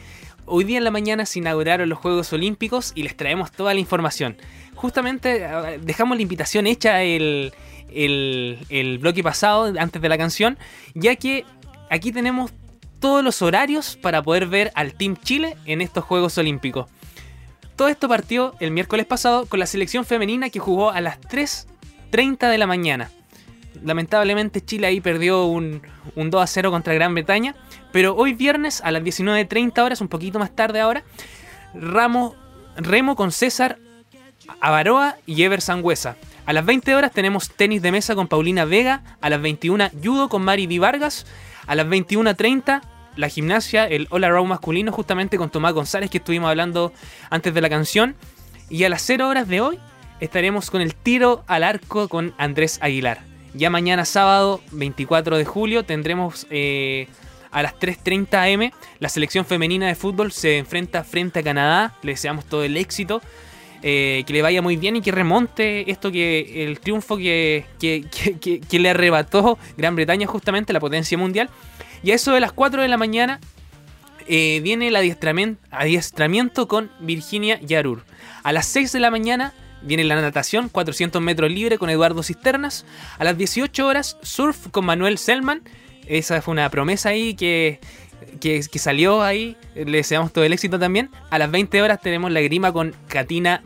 Hoy 0.44 0.64
día 0.64 0.78
en 0.78 0.82
la 0.82 0.90
mañana 0.90 1.24
se 1.24 1.38
inauguraron 1.38 1.88
los 1.88 2.00
Juegos 2.00 2.32
Olímpicos 2.32 2.90
y 2.96 3.04
les 3.04 3.16
traemos 3.16 3.52
toda 3.52 3.72
la 3.74 3.78
información. 3.78 4.36
Justamente 4.74 5.46
dejamos 5.82 6.16
la 6.16 6.22
invitación 6.22 6.66
hecha 6.66 7.04
el, 7.04 7.52
el, 7.88 8.98
bloque 8.98 9.22
pasado, 9.22 9.72
antes 9.78 10.02
de 10.02 10.08
la 10.08 10.18
canción, 10.18 10.58
ya 10.94 11.14
que 11.14 11.44
aquí 11.90 12.10
tenemos 12.10 12.50
todos 12.98 13.22
los 13.22 13.40
horarios 13.40 13.96
para 13.96 14.20
poder 14.20 14.48
ver 14.48 14.72
al 14.74 14.94
Team 14.94 15.16
Chile 15.22 15.56
en 15.64 15.80
estos 15.80 16.02
Juegos 16.02 16.36
Olímpicos. 16.38 16.90
Todo 17.76 17.86
esto 17.86 18.08
partió 18.08 18.56
el 18.58 18.72
miércoles 18.72 19.06
pasado 19.06 19.46
con 19.46 19.60
la 19.60 19.66
selección 19.66 20.04
femenina 20.04 20.50
que 20.50 20.58
jugó 20.58 20.90
a 20.90 21.00
las 21.00 21.20
3.30 21.20 22.50
de 22.50 22.58
la 22.58 22.66
mañana 22.66 23.12
lamentablemente 23.82 24.64
Chile 24.64 24.86
ahí 24.86 25.00
perdió 25.00 25.44
un, 25.44 25.82
2 26.14 26.42
a 26.42 26.46
0 26.46 26.70
contra 26.70 26.94
Gran 26.94 27.14
Bretaña. 27.14 27.54
Pero 27.92 28.14
hoy 28.16 28.34
viernes 28.34 28.80
a 28.82 28.90
las 28.90 29.02
19.30 29.02 29.78
horas, 29.82 30.00
un 30.00 30.08
poquito 30.08 30.38
más 30.38 30.54
tarde 30.54 30.80
ahora, 30.80 31.02
Remo 31.74 32.34
con 33.16 33.32
César 33.32 33.78
Avaroa 34.60 35.16
y 35.26 35.42
Ever 35.42 35.60
Sangüesa. 35.60 36.16
A 36.44 36.52
las 36.52 36.64
20 36.64 36.94
horas 36.94 37.12
tenemos 37.12 37.50
tenis 37.50 37.82
de 37.82 37.92
mesa 37.92 38.14
con 38.14 38.28
Paulina 38.28 38.64
Vega. 38.64 39.02
A 39.20 39.30
las 39.30 39.40
21 39.40 39.90
judo 40.02 40.28
con 40.28 40.42
Mari 40.42 40.66
Di 40.66 40.78
Vargas. 40.78 41.26
A 41.66 41.74
las 41.74 41.86
21.30 41.86 42.82
la 43.16 43.28
gimnasia, 43.28 43.86
el 43.86 44.06
All 44.10 44.24
Around 44.24 44.50
masculino, 44.50 44.92
justamente 44.92 45.38
con 45.38 45.50
Tomás 45.50 45.72
González 45.72 46.10
que 46.10 46.18
estuvimos 46.18 46.50
hablando 46.50 46.92
antes 47.30 47.52
de 47.54 47.60
la 47.60 47.70
canción. 47.70 48.14
Y 48.68 48.84
a 48.84 48.88
las 48.88 49.02
0 49.02 49.28
horas 49.28 49.48
de 49.48 49.60
hoy 49.60 49.78
estaremos 50.20 50.70
con 50.70 50.80
el 50.80 50.94
tiro 50.94 51.42
al 51.46 51.64
arco 51.64 52.08
con 52.08 52.34
Andrés 52.38 52.78
Aguilar. 52.82 53.35
Ya 53.56 53.70
mañana 53.70 54.04
sábado 54.04 54.60
24 54.72 55.38
de 55.38 55.46
julio 55.46 55.82
tendremos 55.82 56.46
eh, 56.50 57.08
a 57.50 57.62
las 57.62 57.74
3.30 57.76 58.54
am 58.54 58.70
la 58.98 59.08
selección 59.08 59.46
femenina 59.46 59.86
de 59.86 59.94
fútbol 59.94 60.30
se 60.30 60.58
enfrenta 60.58 61.04
frente 61.04 61.38
a 61.38 61.42
Canadá. 61.42 61.94
Le 62.02 62.12
deseamos 62.12 62.44
todo 62.44 62.64
el 62.64 62.76
éxito. 62.76 63.22
Eh, 63.82 64.24
que 64.26 64.32
le 64.32 64.42
vaya 64.42 64.62
muy 64.62 64.76
bien 64.76 64.96
y 64.96 65.00
que 65.00 65.12
remonte 65.12 65.90
esto 65.90 66.10
que 66.10 66.64
el 66.64 66.80
triunfo 66.80 67.18
que, 67.18 67.66
que, 67.78 68.78
le 68.78 68.90
arrebató 68.90 69.58
Gran 69.76 69.94
Bretaña 69.94 70.26
justamente 70.26 70.72
la 70.72 70.80
potencia 70.80 71.16
mundial. 71.16 71.50
Y 72.02 72.10
a 72.10 72.14
eso 72.14 72.32
de 72.32 72.40
las 72.40 72.52
4 72.52 72.82
de 72.82 72.88
la 72.88 72.96
mañana 72.96 73.38
eh, 74.26 74.60
viene 74.62 74.88
el 74.88 74.96
adiestramiento, 74.96 75.62
adiestramiento 75.70 76.68
con 76.68 76.90
Virginia 77.00 77.60
Yarur. 77.60 78.04
A 78.42 78.52
las 78.52 78.66
6 78.66 78.92
de 78.92 79.00
la 79.00 79.10
mañana 79.10 79.54
Viene 79.82 80.04
la 80.04 80.20
natación, 80.20 80.68
400 80.68 81.20
metros 81.22 81.50
libre 81.50 81.78
con 81.78 81.90
Eduardo 81.90 82.22
Cisternas. 82.22 82.84
A 83.18 83.24
las 83.24 83.36
18 83.36 83.86
horas, 83.86 84.16
surf 84.22 84.68
con 84.70 84.84
Manuel 84.84 85.18
Selman. 85.18 85.62
Esa 86.06 86.40
fue 86.42 86.52
una 86.52 86.70
promesa 86.70 87.10
ahí 87.10 87.34
que, 87.34 87.80
que, 88.40 88.62
salió 88.78 89.22
ahí. 89.22 89.56
Le 89.74 89.98
deseamos 89.98 90.32
todo 90.32 90.44
el 90.44 90.52
éxito 90.52 90.78
también. 90.78 91.10
A 91.30 91.38
las 91.38 91.50
20 91.50 91.82
horas 91.82 92.00
tenemos 92.00 92.30
la 92.30 92.40
grima 92.40 92.72
con 92.72 92.94
Katina 93.08 93.62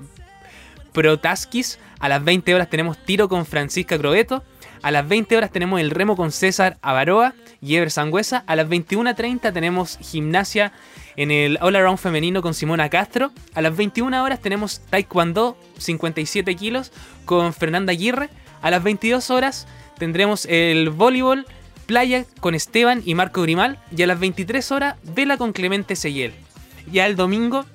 Protaskis. 0.93 1.79
A 1.99 2.09
las 2.09 2.25
20 2.25 2.55
horas 2.55 2.71
tenemos 2.71 2.99
tiro 3.05 3.29
con 3.29 3.47
Francisca 3.47 3.99
Crobeto. 3.99 4.43
A 4.83 4.91
las 4.91 5.07
20 5.07 5.37
horas 5.37 5.51
tenemos 5.51 5.81
el 5.81 5.91
remo 5.91 6.17
con 6.17 6.33
César 6.33 6.79
Avaroa 6.81 7.35
y 7.61 7.77
Ever 7.77 7.91
Sangüesa. 7.91 8.45
A 8.47 8.57
las 8.57 8.69
21.30 8.69 9.53
tenemos 9.53 9.99
gimnasia 10.01 10.73
en 11.21 11.31
el 11.31 11.59
All 11.61 11.77
Around 11.77 11.99
femenino 11.99 12.41
con 12.41 12.55
Simona 12.55 12.89
Castro. 12.89 13.31
A 13.53 13.61
las 13.61 13.77
21 13.77 14.25
horas 14.25 14.41
tenemos 14.41 14.81
Taekwondo 14.89 15.55
57 15.77 16.57
kilos 16.57 16.93
con 17.27 17.53
Fernanda 17.53 17.93
Aguirre. 17.93 18.31
A 18.63 18.71
las 18.71 18.83
22 18.83 19.29
horas 19.29 19.69
tendremos 19.99 20.47
el 20.47 20.89
voleibol 20.89 21.45
playa 21.85 22.25
con 22.41 22.55
Esteban 22.55 23.03
y 23.05 23.15
Marco 23.15 23.43
Grimal. 23.43 23.79
Y 23.95 24.01
a 24.03 24.07
las 24.07 24.19
23 24.19 24.73
horas 24.73 24.97
vela 25.03 25.37
con 25.37 25.53
Clemente 25.53 25.95
Seyel. 25.95 26.33
Ya 26.91 27.05
el 27.05 27.17
domingo 27.17 27.67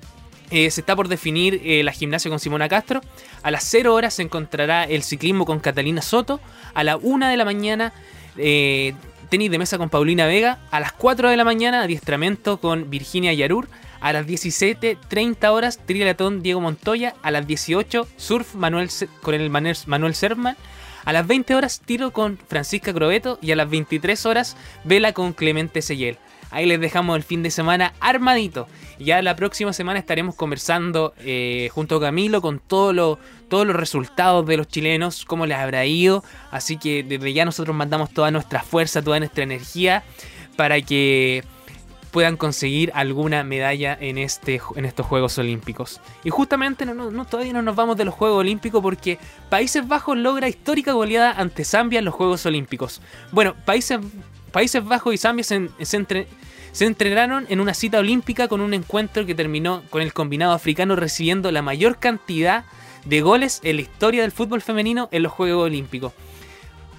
eh, 0.50 0.68
se 0.72 0.80
está 0.80 0.96
por 0.96 1.06
definir 1.06 1.60
eh, 1.64 1.84
la 1.84 1.92
gimnasia 1.92 2.28
con 2.28 2.40
Simona 2.40 2.68
Castro. 2.68 3.00
A 3.44 3.52
las 3.52 3.62
0 3.62 3.94
horas 3.94 4.14
se 4.14 4.22
encontrará 4.22 4.82
el 4.82 5.04
ciclismo 5.04 5.46
con 5.46 5.60
Catalina 5.60 6.02
Soto. 6.02 6.40
A 6.74 6.82
la 6.82 6.96
1 6.96 7.28
de 7.28 7.36
la 7.36 7.44
mañana 7.44 7.92
eh, 8.38 8.94
tenis 9.26 9.50
de 9.50 9.58
mesa 9.58 9.78
con 9.78 9.90
Paulina 9.90 10.26
Vega. 10.26 10.58
A 10.70 10.80
las 10.80 10.92
4 10.92 11.30
de 11.30 11.36
la 11.36 11.44
mañana, 11.44 11.82
adiestramiento 11.82 12.58
con 12.58 12.90
Virginia 12.90 13.32
Yarur. 13.32 13.68
A 14.00 14.12
las 14.12 14.26
17.30 14.26 15.48
horas, 15.48 15.78
triatlón 15.84 16.42
Diego 16.42 16.60
Montoya. 16.60 17.14
A 17.22 17.30
las 17.30 17.46
18, 17.46 18.06
surf 18.16 18.54
Manuel, 18.54 18.88
con 19.22 19.34
el 19.34 19.50
Manuel 19.50 20.14
Serman. 20.14 20.56
A 21.04 21.12
las 21.12 21.26
20 21.26 21.54
horas, 21.54 21.80
tiro 21.84 22.12
con 22.12 22.38
Francisca 22.48 22.92
Crobeto. 22.92 23.38
Y 23.40 23.52
a 23.52 23.56
las 23.56 23.68
23 23.70 24.26
horas, 24.26 24.56
vela 24.84 25.12
con 25.12 25.32
Clemente 25.32 25.82
Seyel. 25.82 26.18
Ahí 26.50 26.66
les 26.66 26.80
dejamos 26.80 27.16
el 27.16 27.22
fin 27.22 27.42
de 27.42 27.50
semana 27.50 27.94
armadito. 28.00 28.68
Ya 28.98 29.20
la 29.22 29.36
próxima 29.36 29.72
semana 29.72 29.98
estaremos 29.98 30.34
conversando 30.34 31.14
eh, 31.18 31.68
junto 31.72 31.96
a 31.96 32.00
Camilo 32.00 32.40
con 32.40 32.60
todos 32.60 32.94
los 32.94 33.76
resultados 33.76 34.46
de 34.46 34.56
los 34.56 34.68
chilenos, 34.68 35.24
cómo 35.24 35.46
les 35.46 35.58
habrá 35.58 35.84
ido. 35.84 36.24
Así 36.50 36.76
que 36.78 37.02
desde 37.02 37.32
ya 37.32 37.44
nosotros 37.44 37.76
mandamos 37.76 38.10
toda 38.10 38.30
nuestra 38.30 38.62
fuerza, 38.62 39.02
toda 39.02 39.18
nuestra 39.18 39.44
energía 39.44 40.04
para 40.56 40.80
que 40.80 41.44
puedan 42.16 42.38
conseguir 42.38 42.90
alguna 42.94 43.44
medalla 43.44 43.94
en, 44.00 44.16
este, 44.16 44.58
en 44.76 44.86
estos 44.86 45.04
Juegos 45.04 45.36
Olímpicos. 45.36 46.00
Y 46.24 46.30
justamente 46.30 46.86
no, 46.86 47.24
todavía 47.26 47.52
no 47.52 47.60
nos 47.60 47.76
vamos 47.76 47.98
de 47.98 48.06
los 48.06 48.14
Juegos 48.14 48.38
Olímpicos 48.38 48.80
porque 48.82 49.18
Países 49.50 49.86
Bajos 49.86 50.16
logra 50.16 50.48
histórica 50.48 50.92
goleada 50.92 51.32
ante 51.32 51.62
Zambia 51.62 51.98
en 51.98 52.06
los 52.06 52.14
Juegos 52.14 52.46
Olímpicos. 52.46 53.02
Bueno, 53.32 53.54
Países 53.66 54.00
Países 54.56 54.82
Bajos 54.82 55.12
y 55.12 55.18
Zambia 55.18 55.44
se, 55.44 56.86
entrenaron 56.86 57.44
en 57.50 57.60
una 57.60 57.74
cita 57.74 57.98
olímpica 57.98 58.48
con 58.48 58.62
un 58.62 58.72
encuentro 58.72 59.26
que 59.26 59.34
terminó 59.34 59.82
con 59.90 60.00
el 60.00 60.14
combinado 60.14 60.54
africano 60.54 60.96
recibiendo 60.96 61.52
la 61.52 61.60
mayor 61.60 61.98
cantidad 61.98 62.64
de 63.04 63.20
goles 63.20 63.60
en 63.64 63.76
la 63.76 63.82
historia 63.82 64.22
del 64.22 64.32
fútbol 64.32 64.62
femenino 64.62 65.10
en 65.12 65.24
los 65.24 65.32
Juegos 65.32 65.66
Olímpicos. 65.66 66.14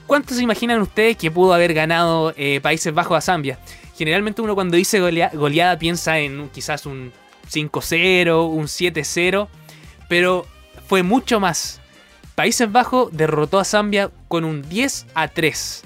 ¿Cuántos 0.06 0.38
se 0.38 0.44
imaginan 0.44 0.82
ustedes 0.82 1.18
que 1.18 1.32
pudo 1.32 1.52
haber 1.52 1.74
ganado 1.74 2.32
eh, 2.38 2.60
Países 2.62 2.94
Bajos 2.94 3.18
a 3.18 3.22
Zambia? 3.22 3.58
Generalmente 3.98 4.44
uno 4.44 4.54
cuando 4.54 4.78
dice 4.78 5.00
goleada 5.00 5.80
piensa 5.80 6.20
en 6.20 6.50
quizás 6.50 6.86
un 6.86 7.12
5-0, 7.52 8.52
un 8.52 8.66
7-0, 8.66 9.48
pero 10.08 10.46
fue 10.88 11.02
mucho 11.02 11.40
más. 11.40 11.82
Países 12.36 12.72
Bajos 12.72 13.10
derrotó 13.14 13.58
a 13.58 13.66
Zambia 13.66 14.12
con 14.28 14.44
un 14.44 14.62
10 14.62 15.08
a 15.16 15.28
3. 15.28 15.86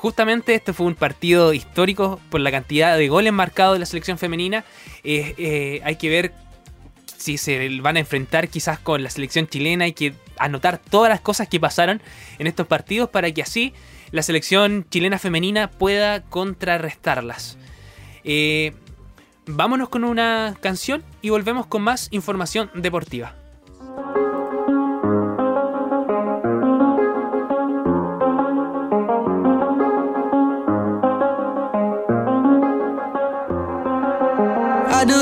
Justamente 0.00 0.54
este 0.54 0.72
fue 0.72 0.86
un 0.86 0.94
partido 0.94 1.52
histórico 1.52 2.18
por 2.30 2.40
la 2.40 2.50
cantidad 2.50 2.96
de 2.96 3.08
goles 3.08 3.34
marcados 3.34 3.74
de 3.74 3.80
la 3.80 3.84
selección 3.84 4.16
femenina. 4.16 4.64
Eh, 5.04 5.34
eh, 5.36 5.82
hay 5.84 5.96
que 5.96 6.08
ver 6.08 6.32
si 7.18 7.36
se 7.36 7.68
van 7.80 7.98
a 7.98 8.00
enfrentar 8.00 8.48
quizás 8.48 8.78
con 8.78 9.02
la 9.02 9.10
selección 9.10 9.46
chilena. 9.46 9.84
Hay 9.84 9.92
que 9.92 10.14
anotar 10.38 10.78
todas 10.78 11.10
las 11.10 11.20
cosas 11.20 11.48
que 11.48 11.60
pasaron 11.60 12.00
en 12.38 12.46
estos 12.46 12.66
partidos 12.66 13.10
para 13.10 13.30
que 13.30 13.42
así 13.42 13.74
la 14.10 14.22
selección 14.22 14.86
chilena 14.88 15.18
femenina 15.18 15.70
pueda 15.70 16.22
contrarrestarlas. 16.22 17.58
Eh, 18.24 18.72
vámonos 19.44 19.90
con 19.90 20.04
una 20.04 20.56
canción 20.62 21.04
y 21.20 21.28
volvemos 21.28 21.66
con 21.66 21.82
más 21.82 22.08
información 22.10 22.70
deportiva. 22.74 23.34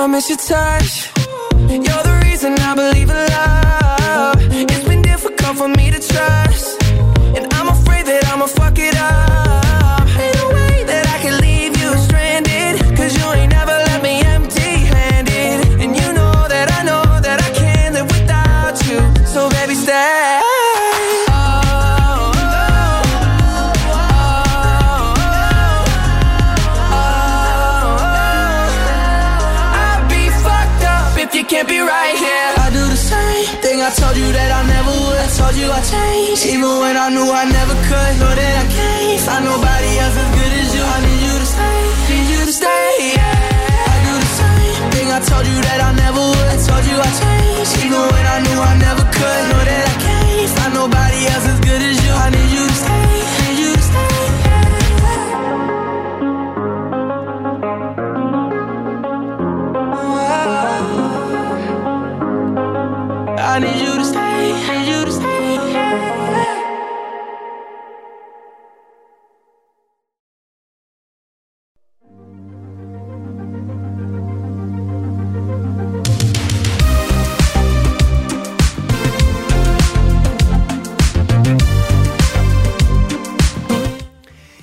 I 0.00 0.06
miss 0.06 0.30
your 0.30 0.38
touch. 0.38 1.09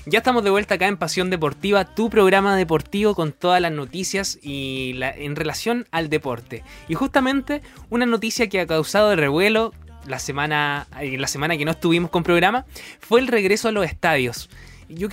Ya 0.10 0.20
estamos 0.20 0.42
de 0.46 0.50
vuelta 0.50 0.76
acá 0.76 0.88
en 0.88 0.96
Pasión 0.96 1.30
Deportiva, 1.30 1.84
tu 1.84 2.10
programa 2.10 2.56
deportivo 2.56 3.14
con 3.14 3.34
todas 3.34 3.60
las 3.62 3.74
noticias 3.74 4.40
y 4.42 4.94
la- 4.94 5.12
en 5.12 5.36
relación 5.36 5.86
al 5.92 6.10
deporte. 6.10 6.64
Y 6.88 6.94
justamente 6.94 7.62
una 7.90 8.06
noticia 8.06 8.48
que 8.48 8.62
ha 8.62 8.68
causado 8.68 9.14
revuelo 9.18 9.74
la 10.06 10.20
semana, 10.20 10.88
eh, 11.02 11.18
la 11.18 11.28
semana 11.28 11.58
que 11.58 11.66
no 11.66 11.72
estuvimos 11.72 12.10
con 12.10 12.24
programa 12.24 12.66
fue 13.02 13.20
el 13.20 13.28
regreso 13.28 13.68
a 13.68 13.74
los 13.74 13.86
estadios. 13.86 14.50
Yo, 14.88 15.10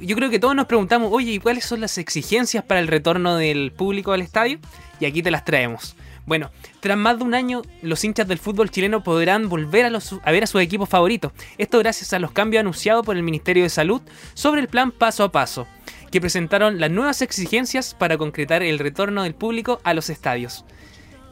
yo 0.00 0.16
creo 0.16 0.28
que 0.30 0.40
todos 0.40 0.56
nos 0.56 0.66
preguntamos, 0.66 1.10
oye, 1.12 1.30
¿y 1.34 1.38
cuáles 1.38 1.64
son 1.64 1.80
las 1.80 1.96
exigencias 1.98 2.64
para 2.64 2.80
el 2.80 2.88
retorno 2.88 3.36
del 3.36 3.70
público 3.70 4.10
al 4.10 4.20
estadio? 4.22 4.58
Y 4.98 5.04
aquí 5.04 5.22
te 5.22 5.30
las 5.30 5.44
traemos. 5.44 5.94
Bueno, 6.26 6.50
tras 6.80 6.96
más 6.96 7.18
de 7.18 7.24
un 7.24 7.34
año, 7.34 7.62
los 7.82 8.02
hinchas 8.02 8.26
del 8.26 8.38
fútbol 8.38 8.70
chileno 8.70 9.02
podrán 9.02 9.48
volver 9.48 9.84
a, 9.84 10.30
ver 10.30 10.44
a 10.44 10.46
sus 10.46 10.62
equipos 10.62 10.88
favoritos. 10.88 11.32
Esto 11.58 11.78
gracias 11.78 12.12
a 12.12 12.18
los 12.18 12.32
cambios 12.32 12.60
anunciados 12.60 13.04
por 13.04 13.16
el 13.16 13.22
Ministerio 13.22 13.62
de 13.62 13.68
Salud 13.68 14.00
sobre 14.32 14.62
el 14.62 14.68
plan 14.68 14.90
paso 14.90 15.24
a 15.24 15.32
paso, 15.32 15.66
que 16.10 16.20
presentaron 16.20 16.80
las 16.80 16.90
nuevas 16.90 17.20
exigencias 17.20 17.94
para 17.94 18.16
concretar 18.16 18.62
el 18.62 18.78
retorno 18.78 19.22
del 19.22 19.34
público 19.34 19.80
a 19.84 19.92
los 19.92 20.08
estadios. 20.08 20.64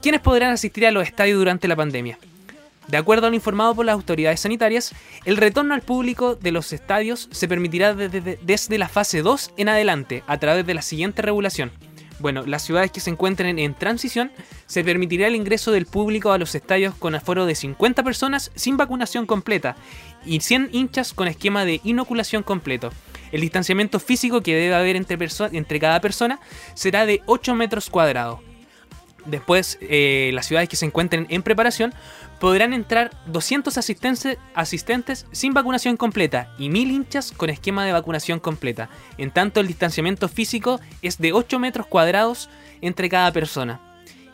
¿Quiénes 0.02 0.20
podrán 0.20 0.52
asistir 0.52 0.86
a 0.86 0.90
los 0.90 1.04
estadios 1.04 1.38
durante 1.38 1.68
la 1.68 1.76
pandemia? 1.76 2.18
De 2.88 2.96
acuerdo 2.96 3.28
a 3.28 3.30
lo 3.30 3.36
informado 3.36 3.74
por 3.74 3.86
las 3.86 3.94
autoridades 3.94 4.40
sanitarias, 4.40 4.92
el 5.24 5.36
retorno 5.36 5.72
al 5.72 5.82
público 5.82 6.34
de 6.34 6.52
los 6.52 6.72
estadios 6.72 7.28
se 7.30 7.48
permitirá 7.48 7.94
desde, 7.94 8.38
desde 8.42 8.78
la 8.78 8.88
fase 8.88 9.22
2 9.22 9.52
en 9.56 9.68
adelante 9.68 10.24
a 10.26 10.38
través 10.38 10.66
de 10.66 10.74
la 10.74 10.82
siguiente 10.82 11.22
regulación. 11.22 11.70
Bueno, 12.22 12.46
las 12.46 12.62
ciudades 12.62 12.92
que 12.92 13.00
se 13.00 13.10
encuentren 13.10 13.58
en 13.58 13.74
transición 13.74 14.30
se 14.66 14.84
permitirá 14.84 15.26
el 15.26 15.34
ingreso 15.34 15.72
del 15.72 15.86
público 15.86 16.30
a 16.30 16.38
los 16.38 16.54
estadios 16.54 16.94
con 16.94 17.16
aforo 17.16 17.46
de 17.46 17.56
50 17.56 18.04
personas 18.04 18.52
sin 18.54 18.76
vacunación 18.76 19.26
completa 19.26 19.74
y 20.24 20.38
100 20.38 20.68
hinchas 20.70 21.14
con 21.14 21.26
esquema 21.26 21.64
de 21.64 21.80
inoculación 21.82 22.44
completo. 22.44 22.90
El 23.32 23.40
distanciamiento 23.40 23.98
físico 23.98 24.40
que 24.40 24.54
debe 24.54 24.72
haber 24.72 24.94
entre, 24.94 25.18
entre 25.50 25.80
cada 25.80 26.00
persona 26.00 26.38
será 26.74 27.06
de 27.06 27.22
8 27.26 27.56
metros 27.56 27.90
cuadrados. 27.90 28.51
Después, 29.24 29.78
eh, 29.80 30.30
las 30.34 30.46
ciudades 30.46 30.68
que 30.68 30.76
se 30.76 30.86
encuentren 30.86 31.26
en 31.28 31.42
preparación 31.42 31.94
podrán 32.40 32.72
entrar 32.72 33.10
200 33.26 33.78
asistentes, 33.78 34.38
asistentes 34.54 35.26
sin 35.30 35.54
vacunación 35.54 35.96
completa 35.96 36.52
y 36.58 36.70
1000 36.70 36.90
hinchas 36.90 37.32
con 37.32 37.50
esquema 37.50 37.84
de 37.84 37.92
vacunación 37.92 38.40
completa. 38.40 38.88
En 39.18 39.30
tanto, 39.30 39.60
el 39.60 39.68
distanciamiento 39.68 40.28
físico 40.28 40.80
es 41.02 41.18
de 41.18 41.32
8 41.32 41.58
metros 41.60 41.86
cuadrados 41.86 42.50
entre 42.80 43.08
cada 43.08 43.30
persona. 43.32 43.80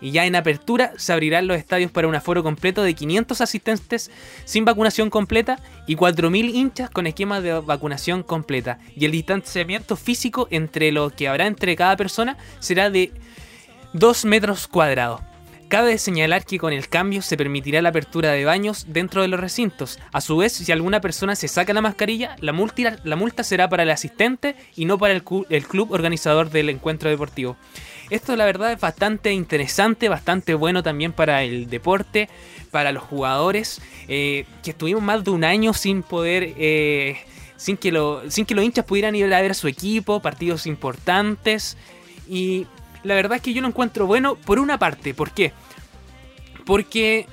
Y 0.01 0.12
ya 0.12 0.27
en 0.27 0.37
apertura 0.37 0.92
se 0.96 1.12
abrirán 1.12 1.48
los 1.48 1.57
estadios 1.57 1.90
para 1.90 2.07
un 2.07 2.14
aforo 2.14 2.42
completo 2.42 2.83
de 2.83 2.94
500 2.94 3.40
asistentes 3.40 4.11
sin 4.44 4.64
vacunación 4.64 5.11
completa 5.11 5.59
y 5.87 5.96
4.000 5.96 6.55
hinchas 6.55 6.90
con 6.90 7.07
esquema 7.07 7.40
de 7.40 7.61
vacunación 7.61 8.22
completa. 8.22 8.79
Y 8.94 9.05
el 9.07 9.12
distanciamiento 9.12 9.96
físico 9.96 10.46
entre 10.51 10.92
lo 10.92 11.11
que 11.11 11.27
habrá 11.27 11.46
entre 11.46 11.74
cada 11.74 11.96
persona 11.96 12.37
será 12.61 12.90
de 12.90 13.12
2 13.92 14.24
metros 14.27 14.68
cuadrados. 14.68 15.20
Cabe 15.68 15.98
señalar 15.98 16.46
que 16.46 16.59
con 16.59 16.72
el 16.72 16.88
cambio 16.88 17.20
se 17.20 17.37
permitirá 17.37 17.83
la 17.83 17.90
apertura 17.90 18.33
de 18.33 18.46
baños 18.46 18.87
dentro 18.88 19.20
de 19.20 19.29
los 19.29 19.38
recintos. 19.38 19.98
A 20.12 20.22
su 20.22 20.38
vez, 20.38 20.53
si 20.55 20.72
alguna 20.72 21.03
persona 21.03 21.37
se 21.37 21.46
saca 21.46 21.74
la 21.74 21.83
mascarilla, 21.83 22.37
la 22.40 22.55
multa, 22.55 23.44
será 23.44 23.68
para 23.68 23.83
el 23.83 23.90
asistente 23.90 24.57
y 24.77 24.87
no 24.87 24.96
para 24.96 25.12
el 25.12 25.22
club 25.22 25.92
organizador 25.92 26.48
del 26.48 26.70
encuentro 26.70 27.11
deportivo. 27.11 27.59
Esto 28.09 28.35
la 28.37 28.46
verdad 28.46 28.72
es 28.72 28.81
bastante 28.81 29.33
interesante, 29.33 30.09
bastante 30.09 30.55
bueno 30.55 30.83
también 30.83 31.12
para 31.12 31.42
el 31.42 31.68
deporte, 31.68 32.31
para 32.70 32.92
los 32.92 33.03
jugadores, 33.03 33.83
eh, 34.09 34.46
que 34.62 34.70
estuvimos 34.70 35.03
más 35.03 35.22
de 35.22 35.31
un 35.31 35.44
año 35.44 35.74
sin 35.74 36.03
poder... 36.03 36.55
eh, 36.57 37.18
sin 37.59 37.77
que, 37.77 37.90
lo, 37.90 38.22
sin 38.31 38.46
que 38.46 38.55
los 38.55 38.64
hinchas 38.64 38.85
pudieran 38.85 39.16
ir 39.16 39.35
a 39.35 39.42
ver 39.42 39.51
a 39.51 39.55
su 39.55 39.66
equipo, 39.66 40.20
partidos 40.20 40.64
importantes. 40.64 41.77
Y 42.29 42.68
la 43.03 43.15
verdad 43.15 43.37
es 43.37 43.43
que 43.43 43.53
yo 43.53 43.61
lo 43.63 43.69
encuentro 43.69 44.07
bueno 44.07 44.35
por 44.37 44.59
una 44.59 44.79
parte. 44.79 45.15
¿Por 45.15 45.31
qué? 45.33 45.53
Porque 46.67 47.27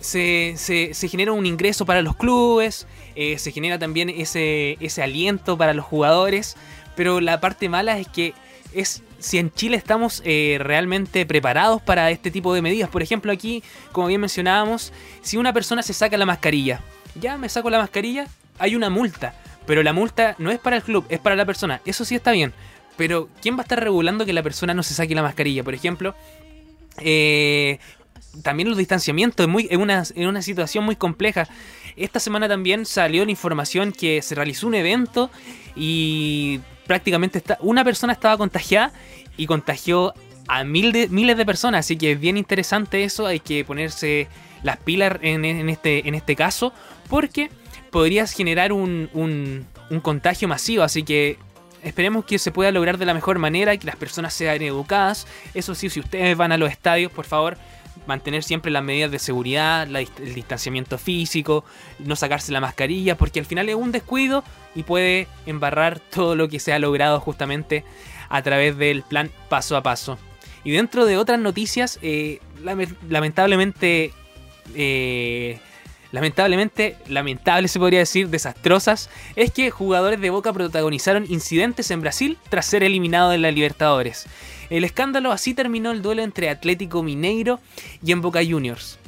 se, 0.00 0.54
se- 0.56 0.94
se 0.94 1.08
genera 1.08 1.32
un 1.32 1.46
ingreso 1.46 1.86
para 1.86 2.02
los 2.02 2.16
clubes, 2.16 2.86
eh, 3.14 3.38
se 3.38 3.52
genera 3.52 3.78
también 3.78 4.10
ese, 4.10 4.76
ese 4.80 5.02
aliento 5.02 5.56
para 5.56 5.72
los 5.74 5.84
jugadores. 5.84 6.56
Pero 6.94 7.20
la 7.20 7.40
parte 7.40 7.68
mala 7.68 7.98
es 7.98 8.08
que 8.08 8.34
es 8.72 9.02
si 9.18 9.38
en 9.38 9.50
Chile 9.52 9.76
estamos 9.76 10.22
eh, 10.24 10.58
realmente 10.60 11.24
preparados 11.26 11.80
para 11.82 12.10
este 12.10 12.30
tipo 12.30 12.52
de 12.54 12.62
medidas. 12.62 12.88
Por 12.90 13.02
ejemplo, 13.02 13.32
aquí, 13.32 13.62
como 13.92 14.08
bien 14.08 14.20
mencionábamos, 14.20 14.92
si 15.22 15.36
una 15.36 15.52
persona 15.52 15.82
se 15.82 15.92
saca 15.94 16.16
la 16.18 16.26
mascarilla, 16.26 16.80
ya 17.18 17.38
me 17.38 17.48
saco 17.48 17.70
la 17.70 17.78
mascarilla, 17.78 18.26
hay 18.58 18.74
una 18.76 18.90
multa. 18.90 19.34
Pero 19.66 19.82
la 19.82 19.92
multa 19.92 20.36
no 20.38 20.50
es 20.50 20.58
para 20.60 20.76
el 20.76 20.82
club, 20.82 21.04
es 21.08 21.18
para 21.18 21.34
la 21.34 21.44
persona. 21.44 21.80
Eso 21.84 22.04
sí 22.04 22.14
está 22.14 22.30
bien. 22.32 22.52
Pero 22.96 23.28
¿quién 23.42 23.56
va 23.56 23.60
a 23.60 23.62
estar 23.62 23.82
regulando 23.82 24.24
que 24.24 24.32
la 24.32 24.42
persona 24.42 24.74
no 24.74 24.82
se 24.82 24.94
saque 24.94 25.14
la 25.14 25.22
mascarilla? 25.22 25.62
Por 25.62 25.74
ejemplo, 25.74 26.14
eh, 26.98 27.78
también 28.42 28.68
los 28.68 28.78
distanciamientos 28.78 29.44
es, 29.44 29.50
muy, 29.50 29.68
es, 29.70 29.76
una, 29.76 30.00
es 30.00 30.12
una 30.16 30.42
situación 30.42 30.84
muy 30.84 30.96
compleja. 30.96 31.48
Esta 31.96 32.20
semana 32.20 32.48
también 32.48 32.86
salió 32.86 33.24
la 33.24 33.30
información 33.30 33.92
que 33.92 34.22
se 34.22 34.34
realizó 34.34 34.66
un 34.66 34.74
evento 34.74 35.30
y 35.74 36.60
prácticamente 36.86 37.42
una 37.60 37.84
persona 37.84 38.12
estaba 38.12 38.36
contagiada 38.36 38.92
y 39.36 39.46
contagió 39.46 40.14
a 40.48 40.64
mil 40.64 40.92
de, 40.92 41.08
miles 41.08 41.36
de 41.36 41.46
personas. 41.46 41.80
Así 41.80 41.96
que 41.96 42.12
es 42.12 42.20
bien 42.20 42.36
interesante 42.36 43.04
eso. 43.04 43.26
Hay 43.26 43.40
que 43.40 43.64
ponerse 43.64 44.28
las 44.62 44.76
pilas 44.78 45.18
en, 45.22 45.44
en 45.44 45.68
este, 45.68 46.08
en 46.08 46.14
este 46.14 46.36
caso 46.36 46.72
porque 47.08 47.50
podrías 47.90 48.32
generar 48.32 48.72
un, 48.72 49.08
un, 49.14 49.66
un 49.90 50.00
contagio 50.00 50.48
masivo. 50.48 50.82
Así 50.82 51.02
que 51.02 51.38
esperemos 51.86 52.24
que 52.24 52.38
se 52.38 52.50
pueda 52.50 52.72
lograr 52.72 52.98
de 52.98 53.06
la 53.06 53.14
mejor 53.14 53.38
manera, 53.38 53.76
que 53.76 53.86
las 53.86 53.96
personas 53.96 54.34
sean 54.34 54.60
educadas. 54.60 55.26
Eso 55.54 55.74
sí, 55.74 55.88
si 55.88 56.00
ustedes 56.00 56.36
van 56.36 56.52
a 56.52 56.58
los 56.58 56.70
estadios, 56.70 57.12
por 57.12 57.24
favor, 57.24 57.56
mantener 58.06 58.42
siempre 58.42 58.70
las 58.72 58.82
medidas 58.82 59.10
de 59.10 59.18
seguridad, 59.18 59.88
el 59.88 60.34
distanciamiento 60.34 60.98
físico, 60.98 61.64
no 61.98 62.16
sacarse 62.16 62.52
la 62.52 62.60
mascarilla, 62.60 63.16
porque 63.16 63.40
al 63.40 63.46
final 63.46 63.68
es 63.68 63.76
un 63.76 63.92
descuido 63.92 64.42
y 64.74 64.82
puede 64.82 65.28
embarrar 65.46 66.00
todo 66.10 66.34
lo 66.34 66.48
que 66.48 66.58
se 66.58 66.72
ha 66.72 66.78
logrado 66.78 67.20
justamente 67.20 67.84
a 68.28 68.42
través 68.42 68.76
del 68.76 69.02
plan 69.02 69.30
paso 69.48 69.76
a 69.76 69.82
paso. 69.82 70.18
Y 70.64 70.72
dentro 70.72 71.06
de 71.06 71.16
otras 71.16 71.38
noticias, 71.38 72.00
eh, 72.02 72.40
lamentablemente, 73.08 74.12
eh, 74.74 75.60
lamentablemente, 76.16 76.96
lamentable 77.08 77.68
se 77.68 77.78
podría 77.78 77.98
decir, 77.98 78.30
desastrosas, 78.30 79.10
es 79.36 79.50
que 79.50 79.70
jugadores 79.70 80.18
de 80.18 80.30
Boca 80.30 80.50
protagonizaron 80.50 81.26
incidentes 81.28 81.90
en 81.90 82.00
Brasil 82.00 82.38
tras 82.48 82.64
ser 82.64 82.82
eliminados 82.82 83.32
de 83.32 83.36
la 83.36 83.50
Libertadores. 83.50 84.24
El 84.70 84.84
escándalo 84.84 85.30
así 85.30 85.52
terminó 85.52 85.90
el 85.90 86.00
duelo 86.00 86.22
entre 86.22 86.48
Atlético 86.48 87.02
Mineiro 87.02 87.60
y 88.02 88.12
en 88.12 88.22
Boca 88.22 88.40
Juniors. 88.42 88.98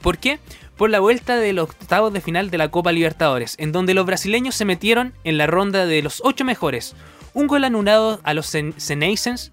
¿Por 0.00 0.18
qué? 0.18 0.38
Por 0.76 0.90
la 0.90 1.00
vuelta 1.00 1.34
de 1.34 1.52
los 1.52 1.70
octavos 1.70 2.12
de 2.12 2.20
final 2.20 2.50
de 2.50 2.58
la 2.58 2.68
Copa 2.68 2.92
Libertadores, 2.92 3.56
en 3.58 3.72
donde 3.72 3.94
los 3.94 4.06
brasileños 4.06 4.54
se 4.54 4.64
metieron 4.64 5.14
en 5.24 5.38
la 5.38 5.48
ronda 5.48 5.86
de 5.86 6.02
los 6.02 6.22
ocho 6.24 6.44
mejores. 6.44 6.94
Un 7.34 7.48
gol 7.48 7.64
anulado 7.64 8.20
a 8.22 8.32
los 8.32 8.46
Seneisens 8.46 9.50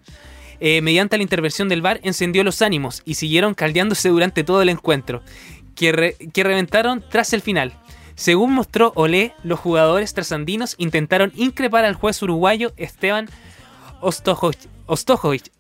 eh, 0.60 0.82
mediante 0.82 1.18
la 1.18 1.24
intervención 1.24 1.68
del 1.68 1.82
VAR, 1.82 2.00
encendió 2.04 2.44
los 2.44 2.62
ánimos 2.62 3.02
y 3.06 3.16
siguieron 3.16 3.54
caldeándose 3.54 4.10
durante 4.10 4.44
todo 4.44 4.62
el 4.62 4.70
encuentro, 4.70 5.22
que, 5.76 5.92
reventaron 6.44 7.04
tras 7.10 7.34
el 7.34 7.42
final. 7.42 7.74
Según 8.16 8.54
mostró 8.54 8.94
Olé, 8.96 9.34
los 9.44 9.60
jugadores 9.60 10.14
trasandinos 10.14 10.76
intentaron 10.78 11.34
increpar 11.36 11.84
al 11.86 11.96
juez 11.96 12.22
uruguayo 12.22 12.72
Esteban 12.78 13.30
Ostojic, 14.86 15.52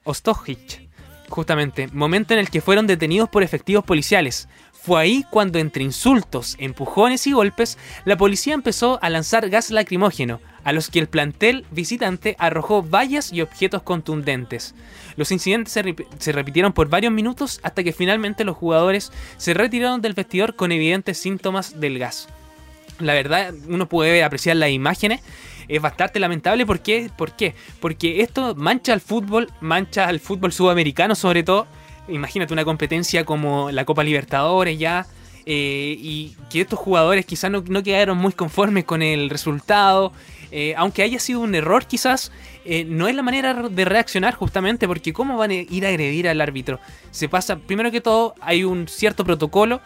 justamente, 1.29 1.87
momento 1.91 2.33
en 2.33 2.39
el 2.39 2.49
que 2.49 2.61
fueron 2.61 2.87
detenidos 2.87 3.29
por 3.29 3.43
efectivos 3.43 3.83
policiales. 3.83 4.47
Fue 4.85 5.01
ahí 5.01 5.25
cuando 5.31 5.57
entre 5.57 5.83
insultos, 5.83 6.55
empujones 6.59 7.25
y 7.25 7.31
golpes, 7.31 7.79
la 8.05 8.17
policía 8.17 8.53
empezó 8.53 8.99
a 9.01 9.09
lanzar 9.09 9.49
gas 9.49 9.71
lacrimógeno, 9.71 10.39
a 10.63 10.73
los 10.73 10.91
que 10.91 10.99
el 10.99 11.07
plantel 11.07 11.65
visitante 11.71 12.35
arrojó 12.37 12.83
vallas 12.83 13.33
y 13.33 13.41
objetos 13.41 13.81
contundentes. 13.81 14.75
Los 15.15 15.31
incidentes 15.31 15.73
se, 15.73 16.31
repitieron 16.31 16.71
por 16.71 16.87
varios 16.87 17.11
minutos 17.11 17.59
hasta 17.63 17.83
que 17.83 17.93
finalmente 17.93 18.43
los 18.43 18.57
jugadores 18.57 19.11
se 19.37 19.55
retiraron 19.55 20.03
del 20.03 20.13
vestidor 20.13 20.55
con 20.55 20.71
evidentes 20.71 21.17
síntomas 21.17 21.79
del 21.79 21.97
gas. 21.97 22.27
La 22.99 23.15
verdad, 23.15 23.55
uno 23.67 23.89
puede 23.89 24.23
apreciar 24.23 24.55
las 24.55 24.69
imágenes 24.69 25.21
es 25.67 25.81
bastante 25.81 26.19
lamentable. 26.19 26.63
¿Por 26.63 26.81
qué? 26.81 27.09
¿Por 27.17 27.31
qué? 27.31 27.55
Porque 27.79 28.21
esto 28.21 28.53
mancha 28.53 28.93
al 28.93 29.01
fútbol, 29.01 29.51
mancha 29.61 30.05
al 30.05 30.19
fútbol 30.19 30.53
sudamericano 30.53 31.15
sobre 31.15 31.41
todo 31.41 31.65
imagínate 32.07 32.53
una 32.53 32.65
competencia 32.65 33.25
como 33.25 33.71
la 33.71 33.85
Copa 33.85 34.03
Libertadores 34.03 34.77
ya. 34.77 35.05
Eh, 35.47 35.95
y 35.99 36.35
que 36.49 36.61
estos 36.61 36.79
jugadores 36.79 37.23
quizás 37.23 37.51
no, 37.51 37.63
quedaron 37.83 38.17
muy 38.17 38.33
conformes 38.33 38.83
con 38.85 39.01
el 39.01 39.29
resultado. 39.29 40.11
Eh, 40.51 40.73
aunque 40.77 41.03
haya 41.03 41.19
sido 41.19 41.41
un 41.41 41.53
error 41.53 41.85
quizás, 41.85 42.31
eh, 42.63 42.83
no 42.85 43.07
es 43.07 43.15
la 43.15 43.21
manera 43.21 43.53
de 43.53 43.85
reaccionar 43.85 44.33
justamente 44.33 44.87
porque 44.87 45.13
cómo 45.13 45.37
van 45.37 45.51
a 45.51 45.53
ir 45.53 45.85
a 45.85 45.89
agredir 45.89 46.27
al 46.27 46.41
árbitro. 46.41 46.79
Se 47.11 47.29
pasa, 47.29 47.57
primero 47.57 47.91
que 47.91 48.01
todo, 48.01 48.33
hay 48.41 48.63
un 48.63 48.87
cierto 48.87 49.23
protocolo 49.23 49.81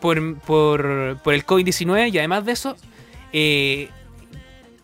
por, 0.00 0.38
por, 0.38 1.18
por 1.24 1.34
el 1.34 1.44
COVID-19 1.44 2.12
y 2.12 2.18
además 2.18 2.44
de 2.44 2.52
eso, 2.52 2.76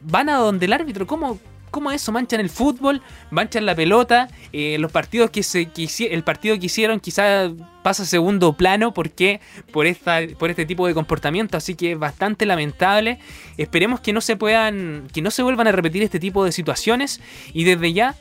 van 0.01 0.29
a 0.29 0.37
donde 0.39 0.67
el 0.67 0.73
árbitro. 0.73 1.07
¿Cómo, 1.07 1.39
cómo 1.77 1.91
eso? 1.91 2.11
Manchan 2.11 2.41
el 2.41 2.49
fútbol, 2.49 3.03
manchan 3.31 3.67
la 3.67 3.75
pelota, 3.75 4.29
eh, 4.55 4.79
los 4.79 4.91
partidos 4.91 5.29
que 5.29 5.43
se 5.43 5.69
el 6.11 6.25
partido 6.25 6.59
que 6.59 6.67
hicieron 6.67 7.01
quizás 7.01 7.53
pasa 7.83 8.05
a 8.05 8.07
segundo 8.07 8.55
plano 8.55 8.95
porque 8.95 9.43
por 9.73 9.85
esta 9.85 10.21
por 10.39 10.49
este 10.49 10.65
tipo 10.65 10.87
de 10.87 10.95
comportamiento, 10.95 11.59
así 11.59 11.75
que 11.75 11.93
es 11.93 11.99
bastante 11.99 12.47
lamentable. 12.47 13.19
Esperemos 13.59 14.01
que 14.01 14.15
no 14.15 14.23
se 14.23 14.37
puedan 14.37 15.07
que 15.13 15.21
no 15.21 15.31
se 15.31 15.43
vuelvan 15.43 15.67
a 15.67 15.73
repetir 15.73 16.03
este 16.03 16.19
tipo 16.19 16.47
de 16.47 16.53
situaciones 16.53 17.21
y 17.53 17.65
desde 17.65 17.93
ya 17.93 18.15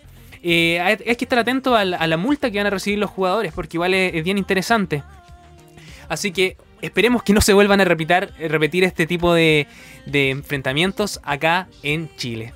eh, 0.43 0.81
hay, 0.81 0.97
que 0.97 1.23
estar 1.23 1.39
atento 1.39 1.77
a 1.77 1.85
la, 1.85 2.17
multa 2.17 2.51
que 2.51 2.57
van 2.57 2.67
a 2.67 2.71
recibir 2.71 2.99
los 2.99 3.09
jugadores 3.09 3.53
porque 3.53 3.77
igual 3.77 3.93
es, 3.93 4.21
bien 4.21 4.37
interesante. 4.37 5.01
Así 6.09 6.33
que 6.33 6.57
esperemos 6.81 7.23
que 7.23 7.31
no 7.31 7.39
se 7.39 7.53
vuelvan 7.53 7.79
a 7.79 7.85
repetir, 7.85 8.31
repetir 8.49 8.83
este 8.83 9.07
tipo 9.07 9.33
de, 9.33 9.65
de 10.07 10.31
enfrentamientos 10.31 11.21
acá 11.23 11.69
en 11.83 12.13
Chile. 12.17 12.53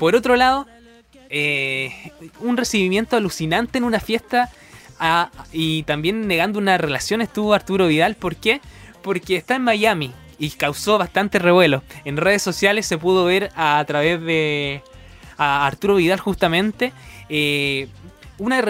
Por 0.00 0.16
otro 0.16 0.34
lado, 0.34 0.66
eh, 1.28 1.92
un 2.40 2.56
recibimiento 2.56 3.18
alucinante 3.18 3.76
en 3.76 3.84
una 3.84 4.00
fiesta 4.00 4.48
y 5.52 5.82
también 5.82 6.26
negando 6.26 6.58
una 6.58 6.78
relación 6.78 7.20
estuvo 7.20 7.52
Arturo 7.52 7.86
Vidal. 7.86 8.14
¿Por 8.14 8.36
qué? 8.36 8.62
Porque 9.02 9.36
está 9.36 9.56
en 9.56 9.62
Miami 9.62 10.10
y 10.38 10.48
causó 10.52 10.96
bastante 10.96 11.38
revuelo. 11.38 11.82
En 12.06 12.16
redes 12.16 12.40
sociales 12.40 12.86
se 12.86 12.96
pudo 12.96 13.26
ver 13.26 13.50
a, 13.54 13.84
través 13.86 14.22
de 14.22 14.82
a 15.36 15.66
Arturo 15.66 15.96
Vidal 15.96 16.18
justamente 16.18 16.94
eh, 17.28 17.88
una, 18.38 18.64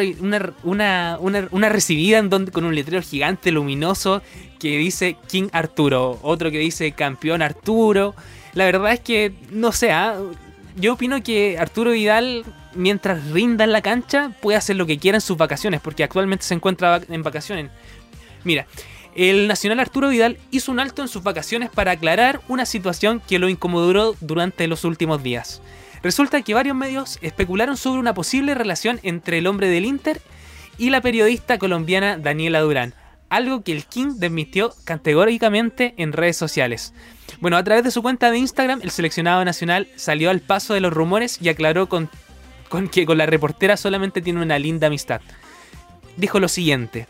una, 0.65 1.17
una, 1.21 1.69
recibida 1.69 2.21
con 2.51 2.65
un 2.65 2.75
letrero 2.75 3.03
gigante 3.03 3.53
luminoso 3.53 4.21
que 4.59 4.79
dice 4.79 5.17
King 5.29 5.47
Arturo, 5.53 6.19
otro 6.23 6.51
que 6.51 6.59
dice 6.59 6.91
Campeón 6.91 7.41
Arturo. 7.41 8.17
La 8.53 8.65
verdad 8.65 8.93
es 8.93 8.99
que, 8.99 9.33
no 9.53 9.71
sé, 9.71 9.93
¿ah? 9.93 10.19
Yo 10.81 10.95
opino 10.95 11.23
que 11.23 11.59
Arturo 11.59 11.93
Vidal, 11.93 12.45
mientras 12.75 13.31
rinda 13.31 13.65
en 13.65 13.73
la 13.73 13.83
cancha, 13.83 14.33
puede 14.41 14.59
hacer 14.59 14.77
lo 14.77 14.87
que 14.87 14.99
quiera 14.99 15.17
en 15.17 15.23
sus 15.23 15.37
vacaciones, 15.37 15.81
porque 15.81 16.05
actualmente 16.05 16.45
se 16.45 16.55
encuentra 16.55 17.01
en 17.09 17.23
vacaciones. 17.23 17.71
Mira, 18.45 18.67
el 19.15 19.49
nacional 19.49 19.81
Arturo 19.81 20.09
Vidal 20.09 20.39
hizo 20.51 20.73
un 20.73 20.81
alto 20.81 21.03
en 21.03 21.09
sus 21.09 21.23
vacaciones 21.23 21.71
para 21.71 21.93
aclarar 21.93 22.41
una 22.49 22.65
situación 22.65 23.21
que 23.27 23.39
lo 23.39 23.49
incomodó 23.49 24.17
durante 24.21 24.67
los 24.67 24.85
últimos 24.85 25.23
días. 25.23 25.61
Resulta 26.03 26.41
que 26.43 26.55
varios 26.55 26.77
medios 26.77 27.19
especularon 27.21 27.77
sobre 27.77 28.01
una 28.01 28.15
posible 28.15 28.55
relación 28.55 29.01
entre 29.03 29.39
el 29.39 29.47
hombre 29.47 29.69
del 29.69 29.85
Inter 29.85 30.23
y 30.79 30.91
la 30.91 31.03
periodista 31.03 31.59
colombiana 31.59 32.17
Daniela 32.17 32.61
Durán, 32.61 32.95
algo 33.31 33.63
que 33.63 33.73
el 33.73 33.87
King 33.87 34.17
desmintió 34.17 34.75
categóricamente 34.85 35.95
en 35.97 36.13
redes 36.13 36.37
sociales. 36.37 36.93
Bueno, 37.41 37.57
a 37.57 37.65
través 37.65 37.85
de 37.85 37.91
su 37.91 38.03
cuenta 38.03 38.31
de 38.31 38.39
Instagram, 38.39 38.81
el 38.83 38.91
seleccionado 38.91 39.45
nacional 39.45 39.89
salió 39.97 40.31
al 40.31 40.41
paso 40.41 40.75
de 40.75 40.81
los 40.81 40.93
rumores 40.93 41.39
y 41.41 41.49
aclaró 41.49 41.89
con, 41.89 42.11
que 42.91 43.07
con 43.07 43.17
la 43.17 43.27
reportera 43.27 43.77
solamente 43.77 44.21
tiene 44.21 44.43
una 44.43 44.59
linda 44.59 44.89
amistad. 44.89 45.21
Dijo 46.17 46.41
lo 46.41 46.49
siguiente, 46.49 47.07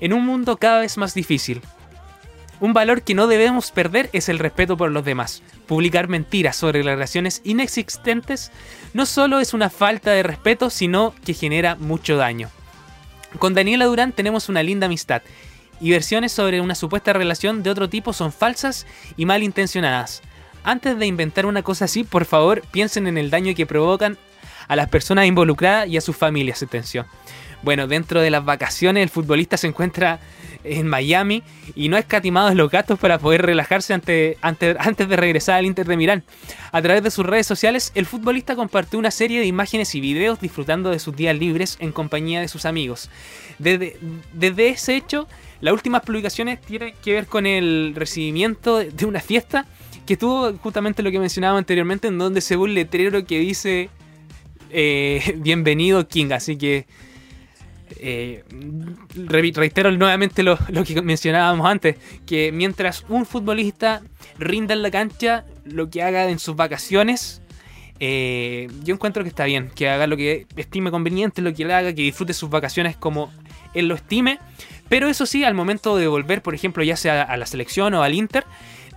en 0.00 0.14
un 0.14 0.24
mundo 0.24 0.56
cada 0.56 0.80
vez 0.80 0.96
más 0.96 1.14
difícil, 1.14 1.60
un 2.58 2.72
valor 2.72 3.02
que 3.02 3.14
no 3.14 3.26
debemos 3.26 3.70
perder 3.70 4.10
es 4.12 4.28
el 4.28 4.38
respeto 4.38 4.76
por 4.76 4.90
los 4.90 5.04
demás. 5.04 5.42
Publicar 5.66 6.08
mentiras 6.08 6.56
sobre 6.56 6.82
relaciones 6.82 7.40
inexistentes 7.44 8.50
no 8.92 9.06
solo 9.06 9.40
es 9.40 9.54
una 9.54 9.70
falta 9.70 10.10
de 10.10 10.22
respeto, 10.22 10.68
sino 10.68 11.14
que 11.24 11.32
genera 11.32 11.76
mucho 11.76 12.16
daño. 12.16 12.50
Con 13.38 13.54
Daniela 13.54 13.86
Durán 13.86 14.12
tenemos 14.12 14.48
una 14.48 14.62
linda 14.62 14.86
amistad 14.86 15.22
y 15.80 15.90
versiones 15.90 16.32
sobre 16.32 16.60
una 16.60 16.74
supuesta 16.74 17.12
relación 17.12 17.62
de 17.62 17.70
otro 17.70 17.88
tipo 17.88 18.12
son 18.12 18.32
falsas 18.32 18.86
y 19.16 19.26
malintencionadas. 19.26 20.22
Antes 20.62 20.98
de 20.98 21.06
inventar 21.06 21.46
una 21.46 21.62
cosa 21.62 21.86
así, 21.86 22.04
por 22.04 22.26
favor, 22.26 22.62
piensen 22.70 23.06
en 23.06 23.16
el 23.16 23.30
daño 23.30 23.54
que 23.54 23.66
provocan 23.66 24.18
a 24.68 24.76
las 24.76 24.88
personas 24.88 25.26
involucradas 25.26 25.88
y 25.88 25.96
a 25.96 26.00
sus 26.00 26.16
familias. 26.16 26.62
Atención. 26.62 27.06
Bueno, 27.62 27.86
dentro 27.86 28.20
de 28.20 28.30
las 28.30 28.44
vacaciones, 28.44 29.02
el 29.02 29.08
futbolista 29.08 29.56
se 29.56 29.66
encuentra 29.66 30.20
en 30.64 30.86
Miami 30.86 31.42
y 31.74 31.88
no 31.88 31.96
ha 31.96 32.00
escatimado 32.00 32.54
los 32.54 32.70
gastos 32.70 32.98
para 32.98 33.18
poder 33.18 33.42
relajarse 33.42 33.94
antes 33.94 35.08
de 35.08 35.16
regresar 35.16 35.56
al 35.56 35.66
Inter 35.66 35.86
de 35.86 35.96
Milán. 35.96 36.24
A 36.72 36.82
través 36.82 37.02
de 37.02 37.10
sus 37.10 37.26
redes 37.26 37.46
sociales, 37.46 37.92
el 37.94 38.06
futbolista 38.06 38.56
compartió 38.56 38.98
una 38.98 39.10
serie 39.10 39.40
de 39.40 39.46
imágenes 39.46 39.94
y 39.94 40.00
videos 40.00 40.40
disfrutando 40.40 40.90
de 40.90 40.98
sus 40.98 41.16
días 41.16 41.36
libres 41.36 41.76
en 41.80 41.92
compañía 41.92 42.40
de 42.40 42.48
sus 42.48 42.64
amigos. 42.64 43.10
Desde, 43.58 43.98
desde 44.32 44.68
ese 44.68 44.96
hecho, 44.96 45.26
las 45.60 45.74
últimas 45.74 46.02
publicaciones 46.02 46.60
tienen 46.60 46.94
que 47.02 47.12
ver 47.12 47.26
con 47.26 47.46
el 47.46 47.92
recibimiento 47.94 48.78
de 48.78 49.04
una 49.04 49.20
fiesta 49.20 49.66
que 50.06 50.16
tuvo 50.16 50.52
justamente 50.58 51.02
lo 51.02 51.10
que 51.10 51.18
mencionaba 51.18 51.58
anteriormente, 51.58 52.08
en 52.08 52.18
donde 52.18 52.40
se 52.40 52.56
ve 52.56 52.62
un 52.62 52.74
letrero 52.74 53.24
que 53.24 53.38
dice 53.38 53.90
eh, 54.70 55.34
Bienvenido 55.38 56.08
King. 56.08 56.32
Así 56.32 56.56
que 56.56 56.86
eh, 57.98 58.44
reitero 59.14 59.90
nuevamente 59.92 60.42
lo, 60.42 60.58
que 60.84 61.02
mencionábamos 61.02 61.66
antes, 61.66 61.96
que 62.26 62.52
mientras 62.52 63.04
un 63.08 63.26
futbolista 63.26 64.02
rinda 64.38 64.74
en 64.74 64.82
la 64.82 64.90
cancha, 64.90 65.44
lo 65.64 65.90
que 65.90 66.02
haga 66.02 66.28
en 66.28 66.38
sus 66.38 66.56
vacaciones, 66.56 67.42
eh, 67.98 68.68
yo 68.84 68.94
encuentro 68.94 69.22
que 69.22 69.28
está 69.28 69.44
bien, 69.44 69.70
que 69.74 69.88
haga 69.88 70.06
lo 70.06 70.16
que 70.16 70.46
estime 70.56 70.90
conveniente, 70.90 71.42
lo 71.42 71.52
que 71.52 71.64
le 71.64 71.74
haga, 71.74 71.94
que 71.94 72.02
disfrute 72.02 72.32
sus 72.32 72.48
vacaciones 72.48 72.96
como 72.96 73.30
él 73.74 73.88
lo 73.88 73.94
estime, 73.94 74.38
pero 74.88 75.08
eso 75.08 75.26
sí, 75.26 75.44
al 75.44 75.54
momento 75.54 75.96
de 75.96 76.08
volver, 76.08 76.42
por 76.42 76.54
ejemplo, 76.54 76.82
ya 76.82 76.96
sea 76.96 77.22
a 77.22 77.36
la 77.36 77.46
selección 77.46 77.94
o 77.94 78.02
al 78.02 78.14
Inter, 78.14 78.44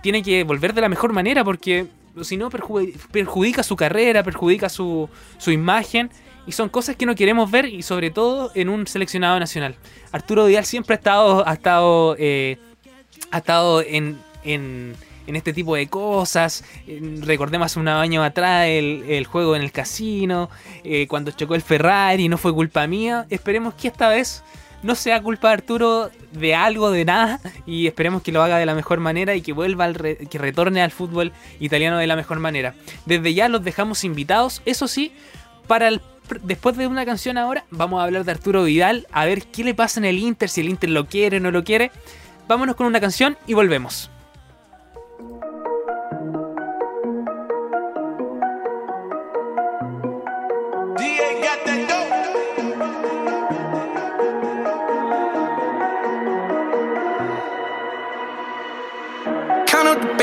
tiene 0.02 0.22
que 0.22 0.44
volver 0.44 0.74
de 0.74 0.80
la 0.80 0.88
mejor 0.88 1.12
manera 1.12 1.44
porque 1.44 1.86
si 2.22 2.36
no 2.36 2.50
perjudica 2.50 3.62
su 3.62 3.76
carrera, 3.76 4.22
perjudica 4.22 4.68
su, 4.68 5.08
su 5.38 5.50
imagen 5.50 6.10
Y 6.46 6.52
son 6.52 6.68
cosas 6.68 6.96
que 6.96 7.06
no 7.06 7.14
queremos 7.14 7.50
ver 7.50 7.66
y 7.66 7.82
sobre 7.82 8.10
todo 8.10 8.50
en 8.54 8.68
un 8.68 8.86
seleccionado 8.86 9.38
nacional. 9.40 9.76
Arturo 10.12 10.46
Vidal 10.46 10.64
siempre 10.64 10.94
ha 10.94 10.98
estado, 10.98 11.46
ha 11.46 11.54
estado, 11.54 12.16
eh, 12.18 12.58
ha 13.30 13.38
estado 13.38 13.80
en, 13.82 14.18
en, 14.44 14.94
en, 15.26 15.36
este 15.36 15.52
tipo 15.52 15.74
de 15.74 15.88
cosas. 15.88 16.64
Recordemos 17.20 17.76
un 17.76 17.88
año 17.88 18.22
atrás 18.22 18.66
el, 18.68 19.04
el 19.08 19.26
juego 19.26 19.56
en 19.56 19.62
el 19.62 19.72
casino, 19.72 20.50
eh, 20.84 21.06
cuando 21.08 21.30
chocó 21.30 21.54
el 21.54 21.62
Ferrari, 21.62 22.28
no 22.28 22.36
fue 22.36 22.52
culpa 22.52 22.86
mía. 22.86 23.26
Esperemos 23.30 23.74
que 23.74 23.88
esta 23.88 24.08
vez 24.10 24.42
no 24.84 24.94
sea 24.94 25.22
culpa 25.22 25.48
de 25.48 25.54
Arturo 25.54 26.10
de 26.32 26.54
algo, 26.54 26.90
de 26.90 27.06
nada, 27.06 27.40
y 27.64 27.86
esperemos 27.86 28.22
que 28.22 28.32
lo 28.32 28.42
haga 28.42 28.58
de 28.58 28.66
la 28.66 28.74
mejor 28.74 29.00
manera 29.00 29.34
y 29.34 29.40
que 29.40 29.54
vuelva, 29.54 29.86
al 29.86 29.96
que 29.96 30.38
retorne 30.38 30.82
al 30.82 30.90
fútbol 30.90 31.32
italiano 31.58 31.96
de 31.96 32.06
la 32.06 32.16
mejor 32.16 32.38
manera. 32.38 32.74
Desde 33.06 33.32
ya 33.32 33.48
los 33.48 33.64
dejamos 33.64 34.04
invitados, 34.04 34.60
eso 34.66 34.86
sí, 34.86 35.12
para 35.66 35.88
el 35.88 36.02
después 36.42 36.76
de 36.76 36.86
una 36.86 37.04
canción 37.04 37.38
ahora, 37.38 37.64
vamos 37.70 38.00
a 38.00 38.04
hablar 38.04 38.24
de 38.24 38.32
Arturo 38.32 38.64
Vidal, 38.64 39.06
a 39.12 39.24
ver 39.24 39.42
qué 39.46 39.64
le 39.64 39.74
pasa 39.74 40.00
en 40.00 40.06
el 40.06 40.18
Inter, 40.18 40.48
si 40.48 40.60
el 40.60 40.68
Inter 40.68 40.90
lo 40.90 41.06
quiere 41.06 41.38
o 41.38 41.40
no 41.40 41.50
lo 41.50 41.64
quiere. 41.64 41.90
Vámonos 42.48 42.76
con 42.76 42.86
una 42.86 43.00
canción 43.00 43.36
y 43.46 43.54
volvemos. 43.54 44.10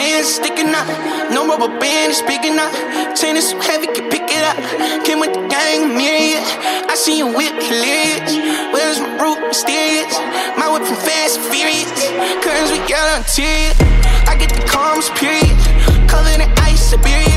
Band 0.01 0.25
sticking 0.25 0.73
out. 0.73 0.89
No 1.31 1.45
rubber 1.47 1.71
band 1.79 2.13
speaking 2.13 2.57
out. 2.57 2.73
Chain 3.15 3.35
is 3.37 3.49
so 3.49 3.59
heavy, 3.59 3.87
can 3.87 4.09
pick 4.09 4.25
it 4.25 4.43
up. 4.51 4.57
Came 5.05 5.19
with 5.19 5.33
the 5.33 5.43
gang, 5.47 5.93
myriad. 5.99 6.41
I 6.89 6.95
see 6.95 7.17
you 7.21 7.27
whip 7.27 7.53
hilarious. 7.69 8.33
Where's 8.73 8.99
my 8.99 9.11
root 9.21 9.39
mysterious? 9.47 10.13
My 10.57 10.67
whip 10.73 10.83
from 10.89 10.97
fast 11.07 11.37
and 11.37 11.47
furious. 11.53 12.01
Curtains 12.43 12.71
we 12.73 12.79
on 13.13 13.21
tears. 13.35 13.77
I 14.31 14.33
get 14.41 14.49
the 14.49 14.63
calms, 14.65 15.09
period. 15.21 15.57
Covered 16.09 16.41
in 16.41 16.49
ice, 16.69 16.81
Siberia. 16.89 17.30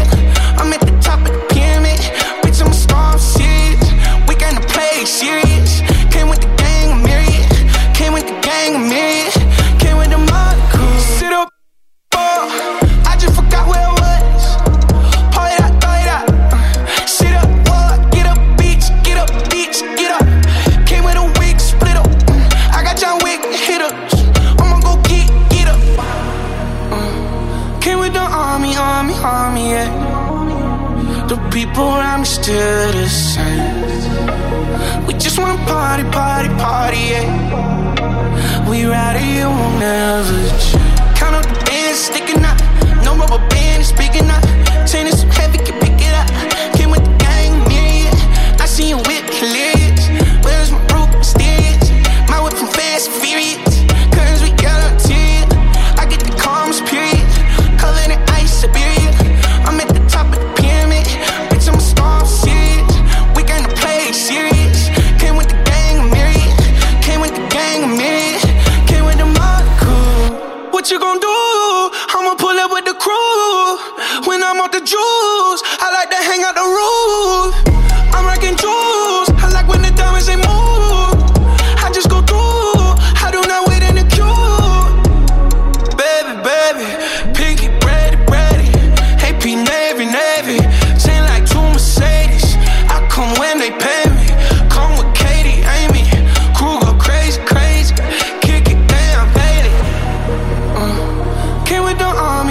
Army, 29.25 29.73
army, 29.73 30.53
yeah. 30.55 31.27
The 31.29 31.37
people 31.51 31.85
around 31.85 32.21
me 32.21 32.27
still 32.27 32.93
the 32.93 33.09
same. 33.09 35.07
We 35.07 35.15
just 35.15 35.39
wanna 35.39 35.57
party, 35.67 36.05
party, 36.11 36.51
party, 36.61 36.99
yeah. 37.13 38.69
We 38.69 38.85
ride 38.85 39.17
it, 39.17 39.29
you 39.37 39.49
won't 39.49 39.79
never 39.81 40.41
change. 40.61 41.17
Count 41.19 41.35
up 41.37 41.45
the 41.49 41.65
bands 41.65 42.01
sticking 42.01 42.45
out. 42.45 42.61
No 43.05 43.17
rubber 43.17 43.43
band 43.49 43.81
is 43.83 43.89
speaking 43.89 44.29
out. 44.29 44.45
Chain 44.87 45.07
is 45.07 45.23
heavy, 45.23 45.59
can 45.59 45.81
pick 45.81 45.97
it 46.09 46.15
up. 46.21 46.29
Came 46.77 46.91
with 46.91 47.05
the 47.05 47.15
gang, 47.17 47.53
myriad. 47.69 48.15
I 48.61 48.67
see 48.67 48.89
you 48.91 48.99
whip 48.99 49.25
hilarious. 49.31 49.74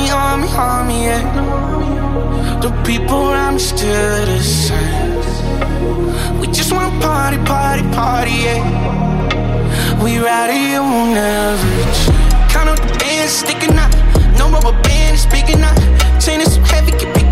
With 0.04 0.10
the 0.10 0.16
army, 0.16 0.48
army, 0.48 0.54
army, 0.56 1.06
yeah. 1.06 2.60
The 2.62 2.72
people 2.84 3.32
around 3.32 3.56
me 3.56 3.60
still 3.60 4.26
the 4.26 4.39
same. 4.42 6.39
We 6.39 6.48
just 6.48 6.72
wanna 6.72 7.00
party, 7.00 7.38
party, 7.46 7.84
party, 7.94 8.32
yeah. 8.32 10.04
We 10.04 10.18
ride 10.20 10.50
it, 10.52 10.80
won't 10.80 11.13
never 11.13 11.58
change. 11.58 12.52
Count 12.52 12.70
up 12.70 12.80
the 12.80 12.98
bands 13.00 13.32
sticking 13.32 13.78
out. 13.78 13.94
No 14.38 14.50
rubber 14.50 14.76
band 14.84 15.20
speaking 15.20 15.62
out. 15.62 15.78
Chain 16.22 16.42
is 16.42 16.56
so 16.56 16.62
heavy, 16.62 16.92
pick 17.13 17.22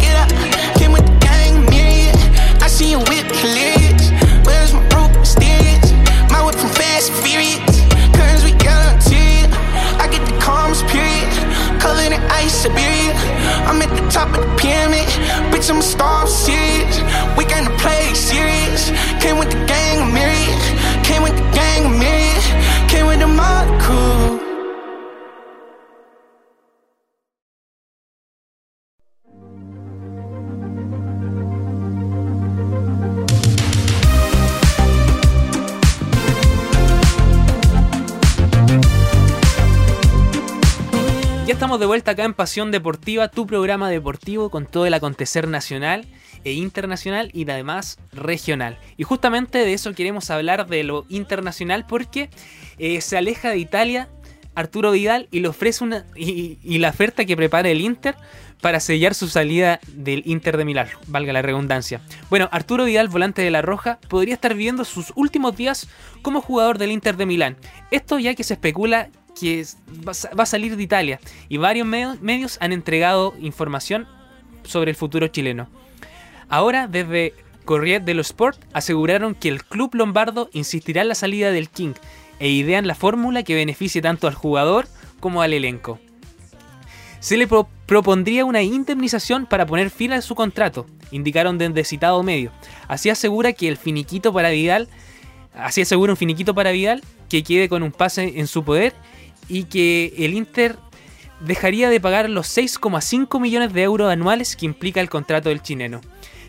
Siberia. 12.62 13.18
I'm 13.66 13.82
at 13.82 13.90
the 13.90 14.06
top 14.12 14.30
of 14.38 14.46
the 14.46 14.56
pyramid. 14.56 15.10
Bitch, 15.50 15.72
I'm 15.72 15.80
a 15.80 15.82
star, 15.82 16.22
I'm 16.22 16.28
serious. 16.28 17.02
We 17.36 17.46
gonna 17.46 17.76
play 17.82 18.14
serious. 18.14 18.94
De 41.82 41.88
vuelta 41.88 42.12
acá 42.12 42.26
en 42.26 42.36
Pasión 42.36 42.70
Deportiva, 42.70 43.28
tu 43.28 43.48
programa 43.48 43.90
deportivo 43.90 44.52
con 44.52 44.68
todo 44.68 44.86
el 44.86 44.94
acontecer 44.94 45.48
nacional 45.48 46.06
e 46.44 46.54
internacional 46.54 47.32
y 47.34 47.50
además 47.50 47.98
regional. 48.14 48.78
Y 48.98 49.04
justamente 49.04 49.58
de 49.58 49.74
eso 49.74 49.94
queremos 49.94 50.30
hablar 50.30 50.68
de 50.68 50.84
lo 50.84 51.06
internacional 51.10 51.86
porque 51.88 52.30
eh, 52.78 53.02
se 53.02 53.18
aleja 53.18 53.50
de 53.50 53.58
Italia 53.58 54.10
Arturo 54.54 54.92
Vidal 54.92 55.28
y 55.32 55.40
le 55.40 55.48
ofrece 55.48 55.84
una 55.84 56.06
y, 56.16 56.60
y 56.64 56.78
la 56.80 56.90
oferta 56.90 57.26
que 57.26 57.38
prepara 57.38 57.70
el 57.70 57.82
Inter 57.82 58.16
para 58.62 58.80
sellar 58.80 59.16
su 59.16 59.28
salida 59.28 59.80
del 59.88 60.22
Inter 60.26 60.56
de 60.56 60.66
Milán, 60.66 60.88
valga 61.08 61.34
la 61.34 61.42
redundancia. 61.42 62.02
Bueno, 62.30 62.48
Arturo 62.52 62.86
Vidal, 62.86 63.08
volante 63.08 63.42
de 63.42 63.50
la 63.50 63.62
Roja, 63.62 64.00
podría 64.08 64.36
estar 64.36 64.54
viviendo 64.54 64.86
sus 64.86 65.12
últimos 65.16 65.56
días 65.58 65.90
como 66.22 66.42
jugador 66.42 66.78
del 66.78 66.92
Inter 66.92 67.18
de 67.18 67.26
Milán. 67.26 67.58
Esto 67.90 68.20
ya 68.20 68.36
que 68.36 68.44
se 68.44 68.54
especula 68.54 69.10
que 69.40 69.66
va 70.08 70.44
a 70.44 70.46
salir 70.46 70.76
de 70.76 70.84
Italia 70.84 71.20
y 71.50 71.58
varios 71.58 71.88
medios 71.88 72.58
han 72.62 72.74
entregado 72.74 73.34
información 73.40 74.08
sobre 74.64 74.92
el 74.92 74.98
futuro 74.98 75.28
chileno. 75.28 75.68
Ahora, 76.50 76.88
desde 76.88 77.34
Corriere 77.66 78.04
dello 78.04 78.22
Sport, 78.22 78.60
aseguraron 78.74 79.36
que 79.36 79.50
el 79.50 79.64
club 79.64 79.96
lombardo 79.96 80.50
insistirá 80.52 81.02
en 81.02 81.08
la 81.08 81.16
salida 81.16 81.52
del 81.52 81.70
King 81.70 81.94
e 82.40 82.50
idean 82.50 82.88
la 82.88 82.96
fórmula 82.96 83.44
que 83.44 83.56
beneficie 83.56 84.02
tanto 84.02 84.28
al 84.28 84.34
jugador 84.34 84.88
como 85.20 85.42
al 85.42 85.54
elenco. 85.54 86.00
Se 87.20 87.38
le 87.38 87.48
pro 87.48 87.70
propondría 87.86 88.46
una 88.46 88.62
indemnización 88.64 89.46
para 89.46 89.66
poner 89.66 89.90
fin 89.90 90.14
a 90.14 90.22
su 90.22 90.34
contrato, 90.34 90.88
indicaron 91.12 91.58
desde 91.58 91.84
citado 91.84 92.24
medio. 92.24 92.52
Así 92.88 93.10
asegura 93.10 93.54
que 93.54 93.68
el 93.68 93.78
finiquito 93.78 94.34
para 94.34 94.50
Vidal, 94.50 94.88
así 95.54 95.82
asegura 95.82 96.14
un 96.14 96.18
finiquito 96.18 96.56
para 96.56 96.72
Vidal 96.72 97.04
que 97.30 97.44
quede 97.44 97.70
con 97.70 97.84
un 97.84 97.92
pase 97.92 98.40
en 98.40 98.48
su 98.48 98.64
poder 98.64 98.94
y 99.52 99.66
que 99.66 100.14
el 100.18 100.34
Inter 100.34 100.78
dejaría 101.42 101.90
de 101.90 102.00
pagar 102.00 102.30
los 102.30 102.58
6,5 102.58 103.40
millones 103.42 103.74
de 103.74 103.84
euros 103.84 104.10
anuales 104.12 104.56
que 104.56 104.66
implica 104.66 105.02
el 105.02 105.10
contrato 105.10 105.50
del 105.50 105.62
chileno. 105.62 106.00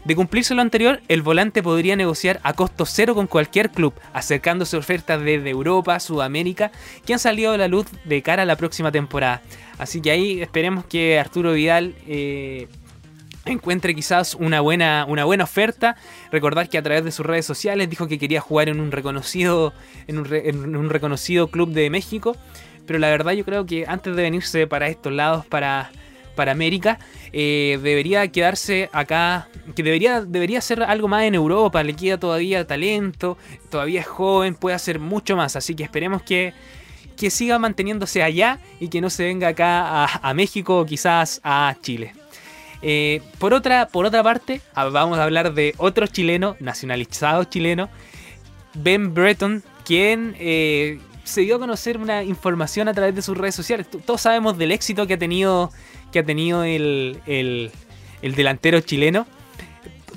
De 0.04 0.16
cumplirse 0.16 0.54
lo 0.54 0.62
anterior, 0.62 1.00
el 1.08 1.22
volante 1.22 1.62
podría 1.62 1.96
negociar 1.96 2.40
a 2.42 2.54
costo 2.54 2.86
cero 2.86 3.14
con 3.14 3.26
cualquier 3.26 3.70
club, 3.70 3.94
acercándose 4.12 4.76
ofertas 4.76 5.20
desde 5.22 5.50
Europa, 5.50 5.98
Sudamérica, 6.00 6.72
que 7.04 7.12
han 7.12 7.18
salido 7.18 7.52
a 7.52 7.58
la 7.58 7.68
luz 7.68 7.86
de 8.04 8.22
cara 8.22 8.42
a 8.42 8.46
la 8.46 8.56
próxima 8.56 8.90
temporada. 8.90 9.42
Así 9.78 10.00
que 10.00 10.10
ahí 10.10 10.40
esperemos 10.40 10.84
que 10.84 11.20
Arturo 11.20 11.52
Vidal 11.52 11.94
eh, 12.08 12.68
encuentre 13.46 13.94
quizás 13.94 14.34
una 14.34 14.60
buena, 14.60 15.06
una 15.08 15.24
buena 15.24 15.44
oferta. 15.44 15.96
Recordar 16.30 16.68
que 16.68 16.78
a 16.78 16.82
través 16.82 17.04
de 17.04 17.12
sus 17.12 17.24
redes 17.24 17.46
sociales 17.46 17.88
dijo 17.88 18.08
que 18.08 18.18
quería 18.18 18.40
jugar 18.40 18.68
en 18.68 18.80
un 18.80 18.90
reconocido, 18.90 19.72
en 20.08 20.18
un, 20.18 20.26
en 20.32 20.76
un 20.76 20.90
reconocido 20.90 21.48
club 21.48 21.70
de 21.70 21.90
México. 21.90 22.36
Pero 22.86 22.98
la 22.98 23.08
verdad 23.08 23.32
yo 23.32 23.44
creo 23.44 23.66
que 23.66 23.84
antes 23.86 24.14
de 24.16 24.22
venirse 24.22 24.66
para 24.66 24.88
estos 24.88 25.12
lados, 25.12 25.46
para 25.46 25.90
para 26.34 26.52
América, 26.52 26.98
eh, 27.32 27.78
debería 27.82 28.26
quedarse 28.28 28.88
acá, 28.92 29.48
que 29.74 29.82
debería, 29.82 30.22
debería 30.22 30.58
hacer 30.58 30.82
algo 30.82 31.08
más 31.08 31.24
en 31.24 31.34
Europa, 31.34 31.82
le 31.82 31.94
queda 31.94 32.18
todavía 32.18 32.66
talento, 32.66 33.36
todavía 33.70 34.00
es 34.00 34.06
joven, 34.06 34.54
puede 34.54 34.76
hacer 34.76 34.98
mucho 34.98 35.36
más, 35.36 35.56
así 35.56 35.74
que 35.74 35.82
esperemos 35.82 36.22
que, 36.22 36.54
que 37.16 37.30
siga 37.30 37.58
manteniéndose 37.58 38.22
allá 38.22 38.58
y 38.80 38.88
que 38.88 39.00
no 39.00 39.10
se 39.10 39.24
venga 39.24 39.48
acá 39.48 40.04
a, 40.04 40.34
México 40.34 40.80
o 40.80 40.86
quizás 40.86 41.40
a 41.44 41.74
Chile. 41.80 42.14
Eh, 42.84 43.20
por, 43.38 43.54
otra, 43.54 43.86
por 43.86 44.06
otra 44.06 44.22
parte, 44.22 44.60
ah, 44.74 44.86
vamos 44.86 45.18
a 45.18 45.24
hablar 45.24 45.54
de 45.54 45.74
otro 45.76 46.06
chileno, 46.06 46.56
nacionalizado 46.58 47.44
chileno, 47.44 47.88
Ben 48.74 49.14
Breton, 49.14 49.62
quien 49.84 50.34
eh, 50.38 50.98
se 51.24 51.42
dio 51.42 51.56
a 51.56 51.58
conocer 51.58 51.98
una 51.98 52.22
información 52.24 52.88
a 52.88 52.94
través 52.94 53.14
de 53.14 53.22
sus 53.22 53.36
redes 53.36 53.54
sociales. 53.54 53.86
Todos 54.04 54.20
sabemos 54.20 54.58
del 54.58 54.72
éxito 54.72 55.06
que 55.06 55.14
ha 55.14 55.18
tenido 55.18 55.70
que 56.12 56.20
ha 56.20 56.24
tenido 56.24 56.62
el, 56.62 57.20
el, 57.26 57.70
delantero 58.34 58.80
chileno. 58.80 59.26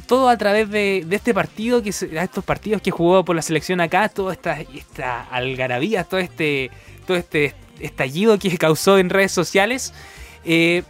Todo 0.07 0.29
a 0.29 0.37
través 0.37 0.69
de, 0.69 1.05
este 1.09 1.33
partido, 1.33 1.81
que 1.81 1.89
estos 1.89 2.43
partidos 2.43 2.81
que 2.81 2.91
jugó 2.91 3.25
por 3.25 3.35
la 3.35 3.41
selección 3.41 3.81
acá, 3.81 4.09
toda 4.09 4.33
esta, 4.33 4.59
esta 4.61 5.23
algarabía, 5.23 6.03
todo 6.03 6.19
este, 6.19 6.69
todo 7.07 7.17
este 7.17 7.55
estallido 7.79 8.37
que 8.37 8.55
causó 8.59 8.99
en 8.99 9.09
redes 9.09 9.31
sociales. 9.31 9.93
Eh, 10.43 10.83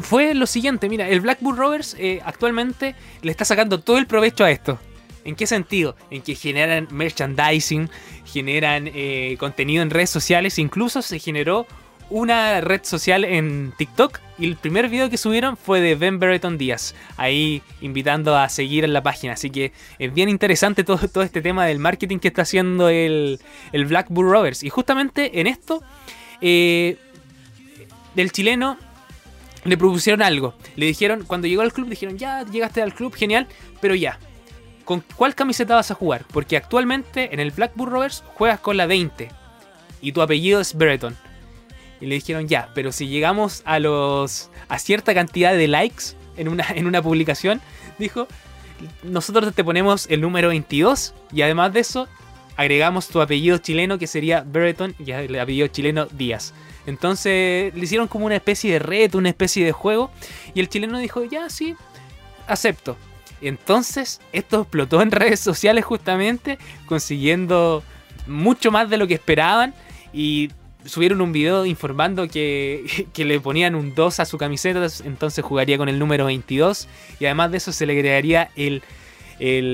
fue 0.00 0.34
lo 0.34 0.46
siguiente, 0.46 0.88
mira, 0.88 1.08
el 1.08 1.20
Blackburn 1.20 1.56
Rovers 1.56 1.96
eh, 1.98 2.20
actualmente 2.24 2.94
le 3.22 3.32
está 3.32 3.44
sacando 3.44 3.80
todo 3.80 3.98
el 3.98 4.06
provecho 4.06 4.44
a 4.44 4.50
esto. 4.50 4.78
¿En 5.28 5.36
qué 5.36 5.46
sentido? 5.46 5.94
En 6.10 6.22
que 6.22 6.34
generan 6.34 6.88
merchandising, 6.90 7.90
generan 8.24 8.90
eh, 8.94 9.36
contenido 9.38 9.82
en 9.82 9.90
redes 9.90 10.08
sociales, 10.08 10.58
incluso 10.58 11.02
se 11.02 11.18
generó 11.18 11.66
una 12.08 12.62
red 12.62 12.80
social 12.84 13.26
en 13.26 13.74
TikTok 13.76 14.20
y 14.38 14.46
el 14.46 14.56
primer 14.56 14.88
video 14.88 15.10
que 15.10 15.18
subieron 15.18 15.58
fue 15.58 15.82
de 15.82 15.96
Ben 15.96 16.18
Brereton 16.18 16.56
Díaz, 16.56 16.94
ahí 17.18 17.60
invitando 17.82 18.38
a 18.38 18.48
seguir 18.48 18.84
en 18.84 18.94
la 18.94 19.02
página. 19.02 19.34
Así 19.34 19.50
que 19.50 19.72
es 19.98 20.14
bien 20.14 20.30
interesante 20.30 20.82
todo, 20.82 21.22
este 21.22 21.42
tema 21.42 21.66
del 21.66 21.78
marketing 21.78 22.20
que 22.20 22.28
está 22.28 22.40
haciendo 22.40 22.88
el, 22.88 23.38
el 23.72 23.84
Black 23.84 24.06
Bull 24.08 24.30
Rovers. 24.30 24.62
Y 24.62 24.70
justamente 24.70 25.40
en 25.40 25.46
esto, 25.46 25.82
eh, 26.40 26.96
del 28.14 28.32
chileno 28.32 28.78
le 29.64 29.76
propusieron 29.76 30.22
algo. 30.22 30.54
Le 30.76 30.86
dijeron, 30.86 31.24
cuando 31.26 31.46
llegó 31.46 31.60
al 31.60 31.74
club, 31.74 31.90
dijeron, 31.90 32.16
ya 32.16 32.46
llegaste 32.46 32.80
al 32.80 32.94
club, 32.94 33.14
genial, 33.14 33.46
pero 33.82 33.94
ya. 33.94 34.18
¿Con 34.88 35.04
cuál 35.16 35.34
camiseta 35.34 35.74
vas 35.74 35.90
a 35.90 35.94
jugar? 35.94 36.24
Porque 36.32 36.56
actualmente 36.56 37.34
en 37.34 37.40
el 37.40 37.50
Black 37.50 37.72
Bull 37.74 37.90
Rovers 37.90 38.24
juegas 38.36 38.58
con 38.58 38.78
la 38.78 38.86
20 38.86 39.28
y 40.00 40.12
tu 40.12 40.22
apellido 40.22 40.62
es 40.62 40.72
Brereton. 40.72 41.14
Y 42.00 42.06
le 42.06 42.14
dijeron, 42.14 42.48
ya, 42.48 42.70
pero 42.74 42.90
si 42.90 43.06
llegamos 43.06 43.60
a 43.66 43.80
los. 43.80 44.48
a 44.66 44.78
cierta 44.78 45.12
cantidad 45.12 45.52
de 45.52 45.68
likes 45.68 46.14
en 46.38 46.48
una, 46.48 46.64
en 46.74 46.86
una 46.86 47.02
publicación, 47.02 47.60
dijo, 47.98 48.28
nosotros 49.02 49.54
te 49.54 49.62
ponemos 49.62 50.06
el 50.08 50.22
número 50.22 50.48
22 50.48 51.12
y 51.34 51.42
además 51.42 51.74
de 51.74 51.80
eso, 51.80 52.08
agregamos 52.56 53.08
tu 53.08 53.20
apellido 53.20 53.58
chileno 53.58 53.98
que 53.98 54.06
sería 54.06 54.40
Brereton 54.40 54.94
y 54.98 55.10
el 55.10 55.38
apellido 55.38 55.66
chileno 55.66 56.06
Díaz. 56.06 56.54
Entonces 56.86 57.74
le 57.74 57.84
hicieron 57.84 58.08
como 58.08 58.24
una 58.24 58.36
especie 58.36 58.72
de 58.72 58.78
reto, 58.78 59.18
una 59.18 59.28
especie 59.28 59.66
de 59.66 59.72
juego. 59.72 60.10
Y 60.54 60.60
el 60.60 60.70
chileno 60.70 60.98
dijo, 60.98 61.24
ya, 61.24 61.50
sí, 61.50 61.76
acepto. 62.46 62.96
Entonces 63.40 64.20
esto 64.32 64.62
explotó 64.62 65.02
en 65.02 65.10
redes 65.10 65.40
sociales 65.40 65.84
justamente, 65.84 66.58
consiguiendo 66.86 67.82
mucho 68.26 68.70
más 68.70 68.90
de 68.90 68.96
lo 68.96 69.06
que 69.06 69.14
esperaban. 69.14 69.74
Y 70.12 70.50
subieron 70.84 71.20
un 71.20 71.32
video 71.32 71.66
informando 71.66 72.28
que, 72.28 73.06
le 73.16 73.40
ponían 73.40 73.74
un 73.74 73.94
2 73.94 74.20
a 74.20 74.24
su 74.24 74.38
camiseta, 74.38 74.86
entonces 75.04 75.44
jugaría 75.44 75.78
con 75.78 75.88
el 75.88 75.98
número 75.98 76.26
22 76.26 76.88
y 77.20 77.26
además 77.26 77.50
de 77.50 77.58
eso 77.58 77.72
se 77.72 77.86
le 77.86 77.92
agregaría 77.92 78.50
el, 78.56 78.82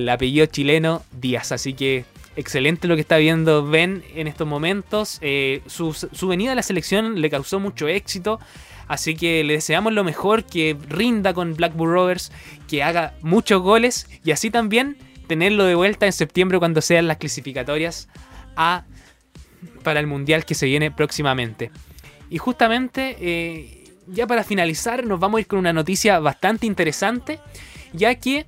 apellido 0.09 0.46
chileno 0.46 1.03
Díaz. 1.12 1.53
Así 1.53 1.74
que 1.74 2.05
excelente 2.37 2.88
lo 2.88 2.96
que 2.96 3.00
está 3.00 3.16
viendo 3.16 3.66
Ben 3.66 4.03
en 4.14 4.27
estos 4.27 4.46
momentos. 4.46 5.18
Eh, 5.22 5.62
su, 5.66 5.94
venida 6.29 6.53
a 6.53 6.55
la 6.55 6.62
selección 6.62 7.20
le 7.20 7.31
causó 7.31 7.61
mucho 7.61 7.88
éxito. 7.88 8.40
Así 8.86 9.14
que 9.14 9.42
le 9.44 9.54
deseamos 9.54 9.92
lo 9.92 10.04
mejor, 10.04 10.44
que 10.44 10.76
rinda 10.88 11.32
con 11.32 11.54
Blackburn 11.54 11.92
Rovers, 11.92 12.32
que 12.68 12.82
haga 12.82 13.14
muchos 13.22 13.62
goles 13.62 14.08
y 14.24 14.32
así 14.32 14.50
también 14.50 14.96
tenerlo 15.26 15.64
de 15.64 15.74
vuelta 15.74 16.06
en 16.06 16.12
septiembre 16.12 16.58
cuando 16.58 16.80
sean 16.80 17.06
las 17.06 17.16
clasificatorias 17.16 18.08
a 18.56 18.84
para 19.82 20.00
el 20.00 20.06
Mundial 20.06 20.44
que 20.44 20.54
se 20.54 20.66
viene 20.66 20.90
próximamente. 20.90 21.70
Y 22.30 22.38
justamente, 22.38 23.16
eh, 23.20 23.84
ya 24.06 24.26
para 24.26 24.44
finalizar, 24.44 25.04
nos 25.04 25.20
vamos 25.20 25.38
a 25.38 25.40
ir 25.40 25.46
con 25.46 25.58
una 25.58 25.72
noticia 25.72 26.18
bastante 26.18 26.66
interesante, 26.66 27.38
ya 27.92 28.14
que 28.16 28.46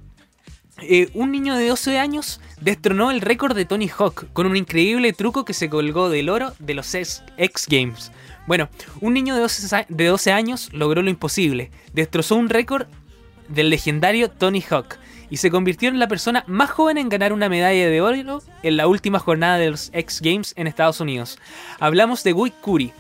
eh, 0.83 1.09
un 1.15 1.33
niño 1.33 1.55
de 1.57 1.69
12 1.69 1.99
años 1.99 2.41
destronó 2.61 3.11
el 3.11 3.23
récord 3.23 3.57
de 3.57 3.65
Tony 3.65 3.89
Hawk 3.89 4.27
con 4.33 4.47
un 4.47 4.57
increíble 4.57 5.13
truco 5.15 5.45
que 5.45 5.55
se 5.55 5.71
colgó 5.71 6.11
del 6.11 6.29
oro 6.29 6.53
de 6.59 6.75
los 6.75 6.95
X 6.95 7.67
Games. 7.69 8.13
Bueno, 8.47 8.69
un 9.01 9.15
niño 9.15 9.35
de 9.35 9.41
12, 9.41 9.87
de 9.89 10.05
12 10.07 10.33
años 10.33 10.73
logró 10.73 11.03
lo 11.03 11.11
imposible, 11.11 11.71
destrozó 11.95 12.37
un 12.37 12.51
récord 12.51 12.87
del 13.49 13.71
legendario 13.71 14.31
Tony 14.31 14.63
Hawk 14.69 14.99
y 15.31 15.39
se 15.39 15.51
convirtió 15.51 15.89
en 15.89 15.99
la 15.99 16.09
persona 16.09 16.45
más 16.47 16.71
joven 16.71 16.99
en 16.99 17.09
ganar 17.09 17.33
una 17.33 17.49
medalla 17.49 17.89
de 17.89 18.01
oro 18.01 18.43
en 18.63 18.77
la 18.77 18.87
última 18.87 19.19
jornada 19.19 19.59
de 19.59 19.71
los 19.71 19.91
X 19.93 20.21
Games 20.23 20.53
en 20.57 20.67
Estados 20.67 21.01
Unidos. 21.01 21.39
Hablamos 21.81 22.23
de 22.23 22.33
Guy 22.33 22.53
Curry, 22.63 22.93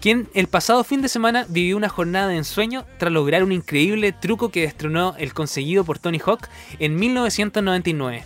quien 0.00 0.28
el 0.34 0.46
pasado 0.46 0.84
fin 0.84 1.02
de 1.02 1.08
semana 1.08 1.46
vivió 1.48 1.76
una 1.76 1.88
jornada 1.88 2.28
de 2.28 2.36
ensueño 2.36 2.84
tras 2.98 3.12
lograr 3.12 3.42
un 3.42 3.52
increíble 3.52 4.12
truco 4.12 4.50
que 4.50 4.62
destronó 4.62 5.14
el 5.18 5.34
conseguido 5.34 5.84
por 5.84 5.98
Tony 5.98 6.20
Hawk 6.24 6.48
en 6.78 6.96
1999. 6.96 8.24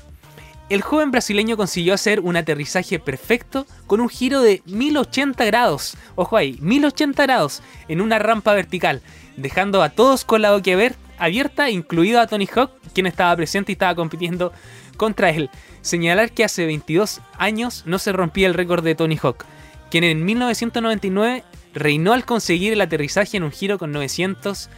El 0.68 0.82
joven 0.82 1.10
brasileño 1.10 1.56
consiguió 1.56 1.92
hacer 1.92 2.20
un 2.20 2.36
aterrizaje 2.36 2.98
perfecto 2.98 3.66
con 3.86 4.00
un 4.00 4.08
giro 4.08 4.40
de 4.40 4.62
1080 4.66 5.44
grados, 5.44 5.96
ojo 6.14 6.36
ahí, 6.36 6.56
1080 6.60 7.22
grados 7.24 7.62
en 7.88 8.00
una 8.00 8.18
rampa 8.18 8.54
vertical, 8.54 9.02
dejando 9.36 9.82
a 9.82 9.90
todos 9.90 10.24
con 10.24 10.40
la 10.40 10.52
boca 10.52 10.70
abierta, 11.18 11.68
incluido 11.68 12.20
a 12.20 12.26
Tony 12.26 12.48
Hawk, 12.54 12.70
quien 12.94 13.06
estaba 13.06 13.36
presente 13.36 13.72
y 13.72 13.74
estaba 13.74 13.94
compitiendo 13.94 14.52
contra 14.96 15.30
él. 15.30 15.50
Señalar 15.82 16.32
que 16.32 16.44
hace 16.44 16.64
22 16.64 17.20
años 17.38 17.82
no 17.86 17.98
se 17.98 18.12
rompía 18.12 18.46
el 18.46 18.54
récord 18.54 18.84
de 18.84 18.94
Tony 18.94 19.18
Hawk, 19.22 19.44
quien 19.90 20.04
en 20.04 20.24
1999 20.24 21.44
reinó 21.74 22.12
al 22.12 22.24
conseguir 22.24 22.72
el 22.72 22.80
aterrizaje 22.80 23.36
en 23.36 23.42
un 23.44 23.52
giro 23.52 23.78
con 23.78 23.92
900, 23.92 24.70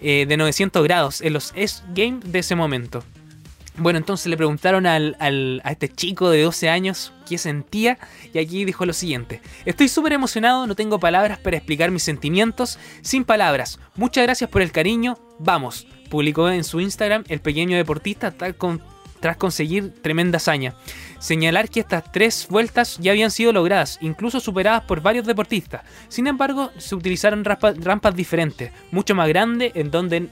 eh, 0.00 0.26
de 0.28 0.36
900 0.36 0.82
grados 0.84 1.20
en 1.20 1.32
los 1.32 1.52
S-Games 1.56 2.30
de 2.30 2.38
ese 2.38 2.54
momento. 2.54 3.04
Bueno, 3.76 3.98
entonces 3.98 4.28
le 4.28 4.36
preguntaron 4.36 4.86
al, 4.86 5.16
a 5.18 5.72
este 5.72 5.88
chico 5.88 6.30
de 6.30 6.42
12 6.42 6.68
años 6.68 7.12
qué 7.28 7.38
sentía 7.38 7.98
y 8.32 8.38
aquí 8.38 8.64
dijo 8.64 8.86
lo 8.86 8.92
siguiente. 8.92 9.40
Estoy 9.64 9.88
súper 9.88 10.12
emocionado, 10.12 10.68
no 10.68 10.76
tengo 10.76 11.00
palabras 11.00 11.38
para 11.38 11.56
explicar 11.56 11.90
mis 11.90 12.04
sentimientos, 12.04 12.78
sin 13.02 13.24
palabras. 13.24 13.80
Muchas 13.96 14.24
gracias 14.24 14.48
por 14.48 14.62
el 14.62 14.70
cariño, 14.70 15.18
vamos. 15.40 15.88
Publicó 16.08 16.48
en 16.50 16.62
su 16.62 16.80
Instagram 16.80 17.24
el 17.28 17.40
pequeño 17.40 17.76
deportista 17.76 18.30
tras 19.24 19.38
conseguir 19.38 19.90
tremenda 20.02 20.36
hazaña. 20.36 20.74
Señalar 21.18 21.70
que 21.70 21.80
estas 21.80 22.12
tres 22.12 22.46
vueltas 22.50 22.98
ya 23.00 23.12
habían 23.12 23.30
sido 23.30 23.54
logradas, 23.54 23.96
incluso 24.02 24.38
superadas 24.38 24.82
por 24.82 25.00
varios 25.00 25.24
deportistas. 25.24 25.80
Sin 26.08 26.26
embargo, 26.26 26.70
se 26.76 26.94
utilizaron 26.94 27.42
rampas 27.42 28.14
diferentes, 28.14 28.70
mucho 28.90 29.14
más 29.14 29.26
grandes, 29.26 29.72
en 29.76 29.90
donde 29.90 30.28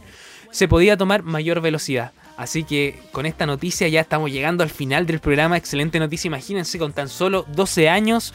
se 0.50 0.68
podía 0.68 0.98
tomar 0.98 1.22
mayor 1.22 1.62
velocidad. 1.62 2.12
Así 2.36 2.64
que 2.64 3.00
con 3.12 3.24
esta 3.24 3.46
noticia 3.46 3.88
ya 3.88 4.02
estamos 4.02 4.30
llegando 4.30 4.62
al 4.62 4.68
final 4.68 5.06
del 5.06 5.20
programa. 5.20 5.56
Excelente 5.56 5.98
noticia. 5.98 6.28
Imagínense, 6.28 6.78
con 6.78 6.92
tan 6.92 7.08
solo 7.08 7.46
12 7.48 7.88
años 7.88 8.34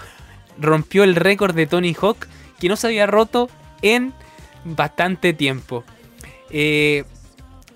rompió 0.60 1.03
el 1.03 1.16
récord 1.16 1.53
de 1.53 1.68
Tony 1.68 1.95
Hawk 2.01 2.28
que 2.60 2.68
no 2.68 2.78
se 2.78 2.88
había 2.88 3.05
roto 3.05 3.47
en 3.84 4.12
bastante 4.64 5.34
tiempo. 5.34 5.84
Eh, 6.49 7.03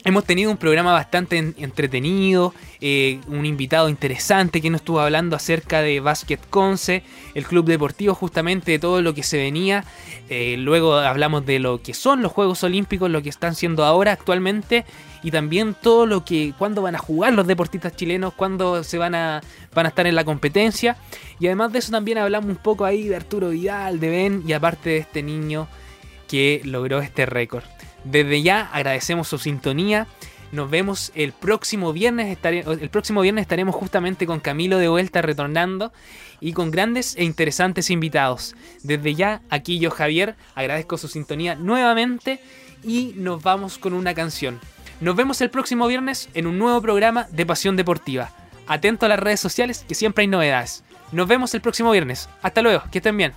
hemos 0.04 0.26
tenido 0.26 0.52
un 0.52 0.58
programa 0.58 0.94
bastante 0.94 1.38
entretenido. 1.58 2.54
eh, 2.84 3.20
un 3.28 3.46
invitado 3.46 3.90
interesante 3.90 4.60
que 4.62 4.70
nos 4.72 4.82
estuvo 4.82 5.00
hablando 5.00 5.36
acerca 5.36 5.82
de 5.82 6.00
Basket 6.00 6.40
Conce, 6.50 7.04
el 7.36 7.46
club 7.46 7.66
deportivo, 7.66 8.16
justamente 8.16 8.72
de 8.72 8.80
todo 8.80 9.02
lo 9.02 9.14
que 9.14 9.22
se 9.22 9.38
venía. 9.38 9.86
Eh, 10.30 10.56
luego 10.58 10.96
hablamos 10.96 11.46
de 11.46 11.60
lo 11.60 11.82
que 11.82 11.94
son 11.94 12.22
los 12.24 12.32
Juegos 12.32 12.64
Olímpicos, 12.64 13.10
lo 13.12 13.22
que 13.22 13.30
están 13.30 13.54
siendo 13.54 13.86
ahora 13.86 14.14
actualmente 14.14 14.86
y 15.24 15.30
también 15.30 15.76
todo 15.80 16.06
lo 16.08 16.26
que, 16.26 16.54
cuándo 16.58 16.82
van 16.82 16.96
a 16.96 17.00
jugar 17.00 17.34
los 17.34 17.46
deportistas 17.46 17.96
chilenos, 17.96 18.34
cuándo 18.34 18.84
se 18.84 18.98
van 18.98 19.14
a, 19.14 19.42
van 19.74 19.86
a 19.86 19.90
estar 19.90 20.08
en 20.08 20.16
la 20.16 20.24
competencia. 20.24 20.98
Y 21.40 21.46
además 21.48 21.72
de 21.72 21.80
eso 21.80 21.92
también 21.92 22.18
hablamos 22.18 22.50
un 22.50 22.56
poco 22.56 22.86
ahí 22.86 23.08
de 23.08 23.16
Arturo 23.16 23.50
Vidal, 23.50 24.00
de 24.00 24.10
Ben 24.10 24.44
y 24.48 24.54
aparte 24.54 24.90
de 24.90 24.98
este 24.98 25.22
niño 25.22 25.68
que 26.28 26.62
logró 26.64 27.02
este 27.02 27.26
récord. 27.26 27.64
Desde 28.04 28.42
ya 28.42 28.70
agradecemos 28.74 29.28
su 29.28 29.38
sintonía. 29.38 30.08
Nos 30.52 30.70
vemos 30.70 31.12
el 31.16 31.32
próximo 31.32 31.94
viernes. 31.94 32.38
el 32.44 32.90
próximo 32.90 33.22
viernes 33.22 33.44
estaremos 33.44 33.74
justamente 33.76 34.26
con 34.26 34.40
Camilo 34.40 34.78
de 34.78 34.90
vuelta 34.90 35.22
retornando 35.22 35.94
y 36.42 36.54
con 36.54 36.72
grandes 36.72 37.16
e 37.16 37.24
interesantes 37.24 37.90
invitados. 37.90 38.56
Desde 38.84 39.16
ya, 39.16 39.42
aquí 39.50 39.80
yo 39.80 39.92
Javier, 39.92 40.36
agradezco 40.56 40.98
su 40.98 41.08
sintonía 41.08 41.56
nuevamente 41.56 42.42
y 42.84 43.14
nos 43.16 43.42
vamos 43.44 43.78
con 43.78 43.94
una 43.94 44.14
canción. 44.14 44.60
Nos 45.00 45.16
vemos 45.16 45.40
el 45.42 45.50
próximo 45.50 45.88
viernes 45.88 46.30
en 46.34 46.48
un 46.48 46.60
nuevo 46.60 46.82
programa 46.82 47.28
de 47.32 47.46
Pasión 47.46 47.76
Deportiva. 47.76 48.32
Atento 48.68 49.06
a 49.06 49.10
las 49.10 49.20
redes 49.20 49.40
sociales 49.40 49.86
que 49.88 49.96
siempre 49.96 50.24
hay 50.24 50.28
novedades. 50.28 50.84
Nos 51.12 51.28
vemos 51.28 51.54
el 51.54 51.62
próximo 51.62 51.92
viernes. 51.92 52.30
Hasta 52.42 52.62
luego, 52.62 52.84
que 52.92 53.00
estén 53.00 53.18
bien. 53.18 53.34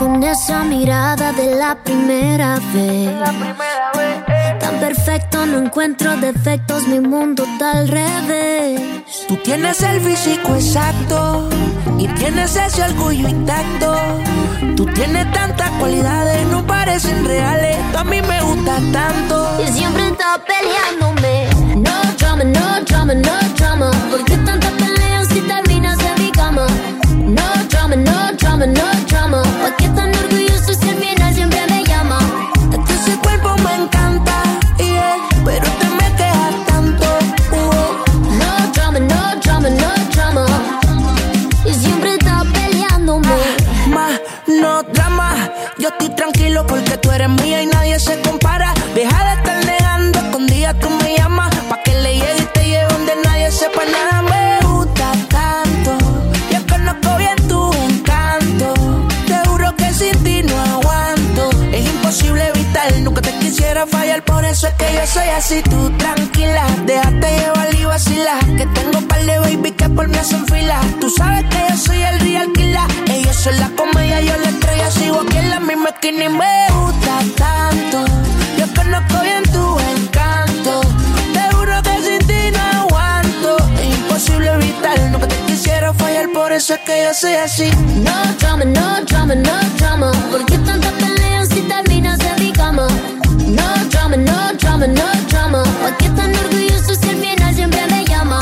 Con 0.00 0.22
esa 0.22 0.64
mirada 0.64 1.30
de 1.32 1.56
la 1.56 1.74
primera 1.74 2.58
vez. 2.72 3.10
Tan 4.58 4.80
perfecto, 4.80 5.44
no 5.44 5.58
encuentro 5.58 6.16
defectos, 6.16 6.88
mi 6.88 7.00
mundo 7.00 7.44
está 7.44 7.72
al 7.72 7.86
revés. 7.86 8.80
Tú 9.28 9.36
tienes 9.36 9.82
el 9.82 10.00
físico 10.00 10.54
exacto 10.54 11.50
y 11.98 12.08
tienes 12.08 12.56
ese 12.56 12.82
orgullo 12.82 13.28
intacto. 13.28 13.94
Tú 14.74 14.86
tienes 14.86 15.30
tantas 15.32 15.70
cualidades, 15.72 16.46
no 16.46 16.66
parecen 16.66 17.22
reales. 17.26 17.76
Tú 17.92 17.98
a 17.98 18.04
mí 18.04 18.22
me 18.22 18.40
gusta 18.40 18.78
tanto. 18.90 19.62
Y 19.62 19.70
siempre 19.70 20.08
estás 20.08 20.40
peleándome. 20.48 21.46
No 21.76 21.92
drama, 22.18 22.44
no 22.44 22.84
drama, 22.86 23.14
no 23.16 23.38
drama. 23.58 23.90
¿Por 24.10 24.24
qué 24.24 24.38
tantas 24.38 24.72
peleas 24.72 25.28
si 25.28 25.42
terminas 25.42 25.98
en 26.00 26.24
mi 26.24 26.32
cama? 26.32 26.66
No 27.18 27.42
drama, 27.68 27.96
no 27.96 28.32
drama, 28.38 28.64
no 28.64 28.90
drama. 29.06 29.42
Yo 45.90 45.96
estoy 45.96 46.14
tranquilo 46.14 46.64
porque 46.68 46.98
tú 46.98 47.10
eres 47.10 47.28
mía 47.28 47.62
y 47.62 47.66
nadie 47.66 47.98
se 47.98 48.20
compara. 48.20 48.72
Deja 48.94 49.24
de 49.24 49.32
estar 49.32 49.64
negando, 49.64 50.30
con 50.30 50.46
día 50.46 50.72
tú 50.74 50.88
me 50.88 51.16
llamas. 51.16 51.52
Pa' 51.68 51.82
que 51.82 51.94
le 51.94 52.14
llegue 52.14 52.42
y 52.42 52.46
te 52.46 52.64
lleve 52.68 52.92
donde 52.92 53.16
nadie 53.24 53.50
sepa 53.50 53.82
nada. 53.90 54.10
Eso 64.50 64.66
es 64.66 64.74
que 64.74 64.84
yo 64.94 65.06
soy 65.06 65.28
así, 65.28 65.62
tú 65.62 65.90
tranquila. 65.96 66.66
Déjate 66.84 67.38
llevar 67.38 67.74
y 67.74 67.84
vacila. 67.84 68.38
Que 68.56 68.66
tengo 68.66 69.00
par 69.06 69.24
de 69.24 69.38
baby 69.38 69.70
que 69.72 69.88
por 69.88 70.08
mí 70.08 70.18
hacen 70.18 70.44
fila. 70.46 70.80
Tú 71.00 71.08
sabes 71.08 71.44
que 71.44 71.58
yo 71.68 71.76
soy 71.76 72.02
el 72.02 72.20
real 72.20 72.52
killer. 72.52 72.80
Ellos 73.10 73.36
son 73.36 73.56
la 73.60 73.68
comedia, 73.70 74.20
yo 74.20 74.36
la 74.36 74.48
estrella. 74.50 74.90
Sigo 74.90 75.20
aquí 75.20 75.36
en 75.38 75.50
la 75.50 75.60
misma 75.60 75.90
esquina 75.90 76.24
y 76.24 76.28
me 76.28 76.66
gusta 76.74 77.18
tanto. 77.36 78.04
Yo 78.58 78.66
conozco 78.74 79.22
bien 79.22 79.44
tu 79.52 79.78
encanto. 79.94 80.80
Te 81.32 81.54
juro 81.54 81.82
que 81.82 82.02
sin 82.02 82.26
ti 82.26 82.50
no 82.52 82.80
aguanto. 82.80 83.56
Es 83.80 83.98
imposible 83.98 84.50
evitar, 84.52 85.00
nunca 85.12 85.28
te 85.28 85.36
quisiera 85.46 85.94
fallar. 85.94 86.28
Por 86.32 86.52
eso 86.52 86.74
es 86.74 86.80
que 86.80 87.04
yo 87.04 87.14
soy 87.14 87.34
así. 87.34 87.70
No 88.04 88.34
drama, 88.40 88.64
no 88.64 89.04
drama, 89.04 89.34
no 89.36 89.60
drama. 89.78 90.10
¿Por 90.30 90.44
qué 90.46 90.58
tantas 90.58 90.92
peleas 90.94 91.48
si 91.48 91.60
terminas 91.62 92.18
en 92.20 92.44
mi 92.44 92.52
cama? 92.52 92.88
No 93.58 93.68
drama, 93.90 94.16
no 94.16 94.38
drama, 94.58 94.86
no 94.86 95.06
drama. 95.28 95.62
¿Por 95.82 95.96
qué 95.98 96.08
tan 96.10 96.30
orgulloso 96.34 96.94
si 97.00 97.08
al 97.08 97.16
final 97.16 97.54
siempre 97.54 97.86
me 97.90 98.04
llama? 98.04 98.38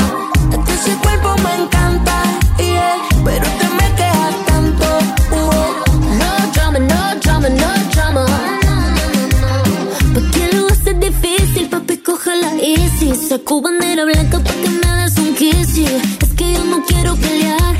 Es 0.51 0.59
que 0.65 0.73
ese 0.73 0.93
cuerpo 1.03 1.35
me 1.43 1.63
encanta, 1.63 2.15
yeah, 2.57 2.95
pero 3.25 3.45
te 3.59 3.67
me 3.77 3.87
tanto. 4.49 4.87
uh. 5.31 5.61
No 6.21 6.31
drama, 6.53 6.79
no 6.79 7.01
drama, 7.21 7.49
no 7.49 7.71
drama. 7.93 8.25
¿Por 10.13 10.31
qué 10.31 10.49
lo 10.53 10.67
haces 10.67 10.99
difícil, 10.99 11.69
papi? 11.69 11.97
Cógela 11.97 12.51
easy. 12.61 13.15
Saco 13.15 13.61
bandera 13.61 14.05
blanca 14.05 14.39
pa' 14.39 14.53
que 14.61 14.69
me 14.69 14.89
des 15.01 15.17
un 15.17 15.33
kiss. 15.35 15.77
Es 16.23 16.33
que 16.37 16.53
yo 16.53 16.63
no 16.65 16.83
quiero 16.85 17.15
pelear, 17.15 17.75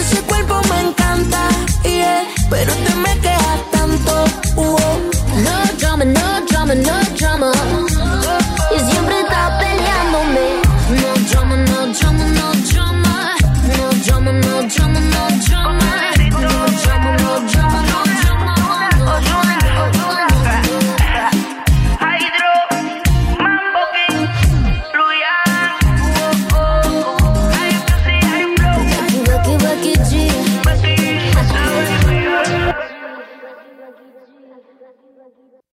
ese 0.00 0.20
cuerpo 0.22 0.60
me 0.70 0.88
encanta, 0.88 1.48
yeah, 1.84 2.24
pero 2.50 2.72
te 2.72 2.94
me 2.96 3.18
quejas 3.20 3.33